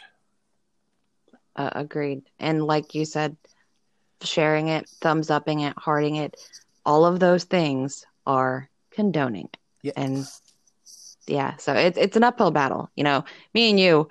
Uh, 1.56 1.70
agreed. 1.72 2.22
And 2.38 2.64
like 2.64 2.94
you 2.94 3.04
said, 3.04 3.36
sharing 4.22 4.68
it, 4.68 4.88
thumbs 5.00 5.30
upping 5.30 5.60
it, 5.60 5.74
hearting 5.76 6.16
it, 6.16 6.36
all 6.84 7.04
of 7.04 7.20
those 7.20 7.44
things 7.44 8.06
are 8.26 8.68
condoning. 8.90 9.48
Yeah. 9.82 9.92
And 9.96 10.26
yeah, 11.26 11.56
so 11.56 11.74
it's 11.74 11.98
it's 11.98 12.16
an 12.16 12.24
uphill 12.24 12.50
battle. 12.50 12.90
You 12.96 13.04
know, 13.04 13.24
me 13.54 13.70
and 13.70 13.78
you, 13.78 14.08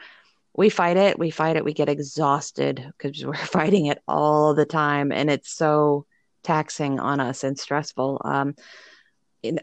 we 0.56 0.70
fight 0.70 0.98
it, 0.98 1.20
we 1.20 1.30
fight 1.30 1.56
it, 1.56 1.66
we 1.66 1.74
get 1.74 1.90
exhausted 1.90 2.92
because 2.98 3.26
we're 3.26 3.36
fighting 3.36 3.88
it 3.88 4.02
all 4.08 4.54
the 4.54 4.66
time, 4.66 5.12
and 5.12 5.30
it's 5.30 5.52
so 5.52 6.06
taxing 6.44 7.00
on 7.00 7.20
us 7.20 7.44
and 7.44 7.58
stressful. 7.58 8.22
Um, 8.24 8.56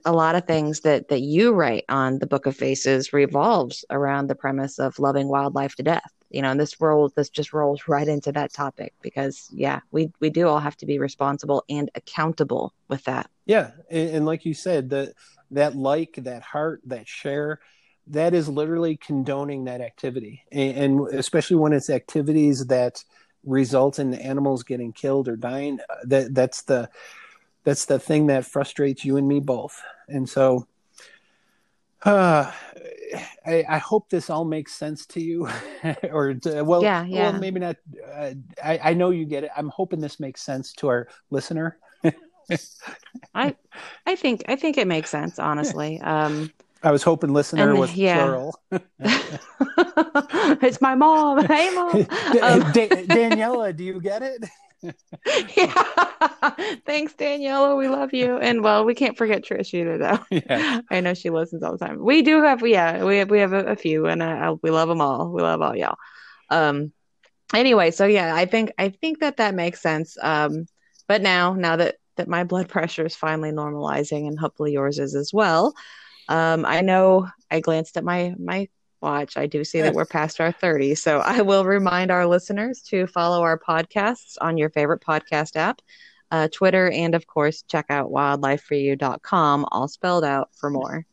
a 0.05 0.13
lot 0.13 0.35
of 0.35 0.45
things 0.45 0.81
that 0.81 1.09
that 1.09 1.21
you 1.21 1.53
write 1.53 1.85
on 1.89 2.19
the 2.19 2.27
Book 2.27 2.47
of 2.47 2.57
Faces 2.57 3.13
revolves 3.13 3.85
around 3.91 4.27
the 4.27 4.35
premise 4.35 4.79
of 4.79 4.99
loving 4.99 5.29
wildlife 5.29 5.77
to 5.77 5.83
death. 5.83 6.13
You 6.31 6.43
know, 6.43 6.51
and 6.51 6.61
this 6.61 6.79
rolls 6.81 7.13
this 7.15 7.31
just 7.31 7.53
rolls 7.53 7.89
right 7.89 8.07
into 8.07 8.33
that 8.33 8.53
topic 8.53 8.93
because 9.01 9.49
yeah, 9.53 9.81
we 9.91 10.13
we 10.21 10.31
do 10.31 10.49
all 10.49 10.59
have 10.59 10.77
to 10.79 10.87
be 10.87 10.99
responsible 10.99 11.65
and 11.71 11.91
accountable 11.95 12.75
with 12.89 13.05
that. 13.05 13.31
Yeah, 13.47 13.71
and, 13.91 14.11
and 14.11 14.27
like 14.27 14.45
you 14.45 14.53
said, 14.53 14.91
the 14.91 15.15
that 15.51 15.77
like, 15.77 16.15
that 16.17 16.43
heart, 16.43 16.83
that 16.87 17.09
share, 17.09 17.61
that 18.09 18.35
is 18.35 18.49
literally 18.49 18.97
condoning 18.97 19.65
that 19.65 19.81
activity. 19.81 20.45
And, 20.51 20.77
and 20.77 21.09
especially 21.15 21.57
when 21.57 21.73
it's 21.73 21.91
activities 21.91 22.67
that 22.67 23.05
result 23.45 23.99
in 23.99 24.15
animals 24.15 24.63
getting 24.63 24.93
killed 24.93 25.29
or 25.29 25.37
dying, 25.37 25.81
uh, 25.89 25.95
that 26.05 26.35
that's 26.35 26.63
the 26.63 26.89
that's 27.65 27.85
the 27.85 27.99
thing 27.99 28.29
that 28.29 28.47
frustrates 28.47 29.05
you 29.05 29.17
and 29.17 29.29
me 29.29 29.41
both. 29.41 29.83
And 30.09 30.29
so 30.29 30.67
uh, 32.05 32.51
I, 33.47 33.65
I, 33.69 33.79
hope 33.79 34.09
this 34.09 34.31
all 34.31 34.45
makes 34.45 34.73
sense 34.73 35.07
to 35.07 35.21
you, 35.21 35.49
or 36.13 36.35
to, 36.35 36.63
well, 36.63 36.83
yeah, 36.83 37.05
yeah. 37.05 37.31
well, 37.31 37.41
maybe 37.41 37.61
not. 37.61 37.77
Uh, 38.15 38.35
I, 38.63 38.79
I 38.83 38.95
know 38.95 39.11
you 39.11 39.25
get 39.25 39.45
it. 39.45 39.51
I'm 39.57 39.69
hoping 39.69 40.01
this 40.01 40.21
makes 40.21 40.43
sense 40.43 40.73
to 40.75 40.89
our 40.89 41.09
listener. 41.31 41.79
I 43.35 43.57
I 44.09 44.17
think 44.17 44.43
I 44.49 44.57
think 44.57 44.79
it 44.79 44.87
makes 44.87 45.11
sense, 45.11 45.39
honestly. 45.39 46.01
Um, 46.09 46.51
I 46.83 46.91
was 46.93 47.03
hoping 47.03 47.35
listener 47.35 47.71
and, 47.71 47.79
was 47.79 47.95
yeah. 47.95 48.25
plural. 48.25 48.59
it's 50.63 50.81
my 50.81 50.95
mom. 50.95 51.45
Hey, 51.45 51.75
mom. 51.75 51.97
Um, 51.97 52.73
da- 52.73 53.05
Daniela, 53.05 53.77
do 53.77 53.85
you 53.85 54.01
get 54.01 54.23
it? 54.23 54.45
yeah. 55.57 55.73
Thanks, 56.87 57.15
Daniela. 57.15 57.77
We 57.77 57.89
love 57.89 58.15
you. 58.15 58.39
And 58.39 58.63
well, 58.63 58.85
we 58.85 58.95
can't 58.95 59.19
forget 59.19 59.45
Trish 59.45 59.75
either, 59.75 59.99
though. 59.99 60.21
Yeah. 60.31 60.81
I 60.89 61.01
know 61.01 61.15
she 61.15 61.31
listens 61.31 61.65
all 61.65 61.77
the 61.77 61.85
time. 61.85 61.99
We 62.03 62.23
do 62.23 62.43
have, 62.43 62.65
yeah, 62.65 63.05
we 63.05 63.17
have, 63.19 63.29
we 63.29 63.41
have 63.41 63.53
a, 63.53 63.67
a 63.67 63.77
few, 63.77 64.07
and 64.07 64.23
uh, 64.23 64.57
we 64.63 64.71
love 64.71 64.89
them 64.89 65.01
all. 65.01 65.31
We 65.31 65.43
love 65.43 65.61
all 65.61 65.77
y'all. 65.77 65.97
Um. 66.49 66.93
Anyway, 67.53 67.91
so 67.91 68.07
yeah, 68.07 68.35
I 68.35 68.47
think 68.47 68.73
I 68.79 68.91
think 68.91 69.19
that 69.19 69.39
that 69.39 69.55
makes 69.55 69.83
sense. 69.83 70.17
Um. 70.23 70.67
But 71.09 71.23
now, 71.23 71.55
now 71.55 71.77
that 71.77 71.97
that 72.19 72.29
my 72.29 72.45
blood 72.45 72.69
pressure 72.69 73.07
is 73.07 73.17
finally 73.17 73.51
normalizing, 73.51 74.29
and 74.29 74.39
hopefully 74.39 74.73
yours 74.73 74.99
is 74.99 75.15
as 75.15 75.33
well. 75.33 75.75
Um, 76.29 76.67
I 76.67 76.83
know 76.83 77.29
I 77.51 77.61
glanced 77.61 77.97
at 77.97 78.05
my 78.05 78.35
my 78.39 78.69
watch. 79.01 79.37
I 79.37 79.47
do 79.47 79.65
see 79.65 79.81
that 79.81 79.95
we're 79.95 80.05
past 80.05 80.41
our 80.41 80.53
30. 80.53 80.95
So 80.97 81.19
I 81.21 81.43
will 81.43 81.65
remind 81.65 82.11
our 82.11 82.27
listeners 82.27 82.83
to 82.89 83.07
follow 83.07 83.43
our 83.43 83.59
podcasts 83.59 84.37
on 84.41 84.57
your 84.57 84.71
favorite 84.71 85.01
podcast 85.01 85.57
app, 85.57 85.81
uh, 86.31 86.49
Twitter, 86.49 86.91
and 86.91 87.15
of 87.15 87.27
course, 87.27 87.63
check 87.63 87.87
out 87.91 88.11
wildlifeforyou.com, 88.11 89.67
all 89.71 89.89
spelled 89.89 90.25
out 90.25 90.51
for 90.55 90.71
more. 90.71 91.07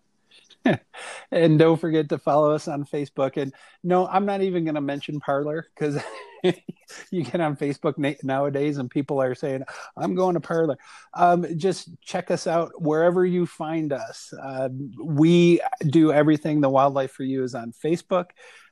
and 1.32 1.60
don't 1.60 1.80
forget 1.80 2.10
to 2.10 2.18
follow 2.18 2.52
us 2.52 2.68
on 2.68 2.86
Facebook. 2.86 3.38
And 3.38 3.54
no, 3.84 4.08
I'm 4.08 4.26
not 4.26 4.42
even 4.42 4.64
going 4.66 4.76
to 4.76 4.82
mention 4.82 5.20
Parler 5.20 5.68
because 5.76 6.02
you 7.12 7.24
get 7.24 7.42
on 7.42 7.56
Facebook 7.56 7.98
na- 7.98 8.14
nowadays 8.24 8.78
and 8.78 8.90
people 8.90 9.22
are 9.22 9.36
saying, 9.36 9.64
I'm 9.98 10.16
going 10.16 10.36
to 10.36 10.40
Parler. 10.40 10.78
Um, 11.14 11.46
just 11.58 11.90
check 12.02 12.32
us 12.32 12.48
out 12.48 12.82
wherever 12.82 13.26
you 13.26 13.46
find 13.46 13.94
us. 13.94 14.34
Uh, 14.42 14.70
we 15.02 15.62
do 15.88 16.12
everything. 16.12 16.62
The 16.62 16.70
Wildlife 16.70 17.12
for 17.12 17.24
You 17.24 17.44
is 17.44 17.56
on 17.56 17.74
Facebook. 17.74 18.28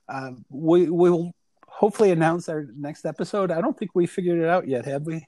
Uh, 0.08 0.32
we 0.50 0.90
will 0.90 1.34
hopefully 1.68 2.12
announce 2.12 2.50
our 2.50 2.68
next 2.78 3.06
episode. 3.06 3.52
I 3.52 3.62
don't 3.62 3.78
think 3.78 3.92
we 3.94 4.06
figured 4.06 4.40
it 4.40 4.48
out 4.48 4.68
yet, 4.68 4.86
have 4.86 5.06
we? 5.06 5.26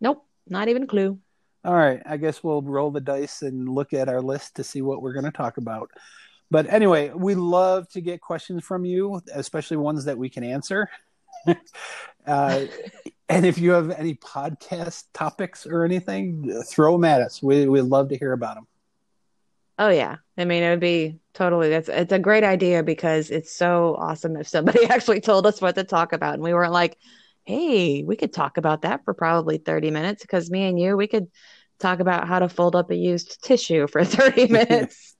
Nope, 0.00 0.24
not 0.48 0.68
even 0.68 0.84
a 0.84 0.86
clue. 0.86 1.18
All 1.64 1.74
right, 1.74 2.02
I 2.04 2.18
guess 2.18 2.44
we'll 2.44 2.62
roll 2.62 2.90
the 2.90 3.00
dice 3.00 3.42
and 3.42 3.68
look 3.68 3.94
at 3.94 4.08
our 4.08 4.20
list 4.20 4.56
to 4.56 4.64
see 4.64 4.82
what 4.82 5.00
we're 5.00 5.14
going 5.14 5.24
to 5.24 5.30
talk 5.30 5.56
about. 5.56 5.90
But 6.50 6.70
anyway, 6.72 7.10
we 7.14 7.34
love 7.34 7.88
to 7.90 8.00
get 8.00 8.20
questions 8.20 8.62
from 8.62 8.84
you, 8.84 9.20
especially 9.34 9.78
ones 9.78 10.04
that 10.04 10.18
we 10.18 10.28
can 10.28 10.44
answer. 10.44 10.88
uh, 12.26 12.66
and 13.28 13.46
if 13.46 13.58
you 13.58 13.72
have 13.72 13.90
any 13.90 14.14
podcast 14.14 15.04
topics 15.12 15.66
or 15.66 15.84
anything, 15.84 16.62
throw 16.66 16.92
them 16.92 17.04
at 17.04 17.20
us. 17.20 17.42
We 17.42 17.66
we'd 17.66 17.82
love 17.82 18.08
to 18.10 18.16
hear 18.16 18.32
about 18.32 18.56
them. 18.56 18.66
Oh 19.78 19.88
yeah, 19.88 20.16
I 20.38 20.44
mean 20.44 20.62
it 20.62 20.70
would 20.70 20.80
be 20.80 21.18
totally. 21.32 21.68
That's 21.68 21.88
it's 21.88 22.12
a 22.12 22.18
great 22.18 22.44
idea 22.44 22.82
because 22.82 23.30
it's 23.30 23.52
so 23.52 23.96
awesome 23.98 24.36
if 24.36 24.46
somebody 24.46 24.84
actually 24.90 25.20
told 25.20 25.46
us 25.46 25.60
what 25.60 25.74
to 25.76 25.84
talk 25.84 26.12
about 26.12 26.34
and 26.34 26.42
we 26.42 26.54
weren't 26.54 26.72
like, 26.72 26.96
hey, 27.44 28.02
we 28.02 28.16
could 28.16 28.32
talk 28.32 28.56
about 28.56 28.82
that 28.82 29.04
for 29.04 29.14
probably 29.14 29.58
30 29.58 29.90
minutes 29.90 30.22
because 30.22 30.50
me 30.50 30.64
and 30.64 30.78
you, 30.78 30.96
we 30.96 31.06
could 31.06 31.28
talk 31.78 32.00
about 32.00 32.28
how 32.28 32.38
to 32.38 32.48
fold 32.48 32.76
up 32.76 32.90
a 32.90 32.94
used 32.94 33.42
tissue 33.42 33.86
for 33.86 34.04
30 34.04 34.48
minutes. 34.48 35.16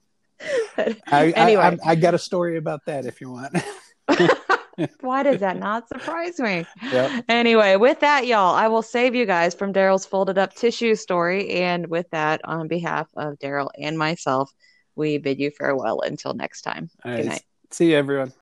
I, 0.77 1.31
anyway, 1.35 1.63
I, 1.63 1.67
I, 1.67 1.77
I, 1.91 1.95
got 1.95 2.13
a 2.13 2.19
story 2.19 2.57
about 2.57 2.81
that 2.87 3.05
if 3.05 3.21
you 3.21 3.31
want. 3.31 3.55
Why 5.01 5.23
does 5.23 5.39
that 5.39 5.57
not 5.57 5.87
surprise 5.87 6.39
me? 6.39 6.65
Yep. 6.91 7.25
Anyway, 7.29 7.75
with 7.75 7.99
that, 8.01 8.27
y'all, 8.27 8.55
I 8.55 8.67
will 8.67 8.81
save 8.81 9.15
you 9.15 9.25
guys 9.25 9.55
from 9.55 9.73
Daryl's 9.73 10.05
folded 10.05 10.37
up 10.37 10.53
tissue 10.53 10.95
story. 10.95 11.49
And 11.49 11.87
with 11.87 12.09
that, 12.11 12.41
on 12.43 12.67
behalf 12.67 13.07
of 13.15 13.39
Daryl 13.39 13.69
and 13.77 13.97
myself, 13.97 14.51
we 14.95 15.17
bid 15.17 15.39
you 15.39 15.51
farewell 15.51 16.01
until 16.01 16.33
next 16.33 16.61
time. 16.61 16.89
Good 17.03 17.25
night. 17.25 17.43
See 17.71 17.91
you, 17.91 17.97
everyone. 17.97 18.33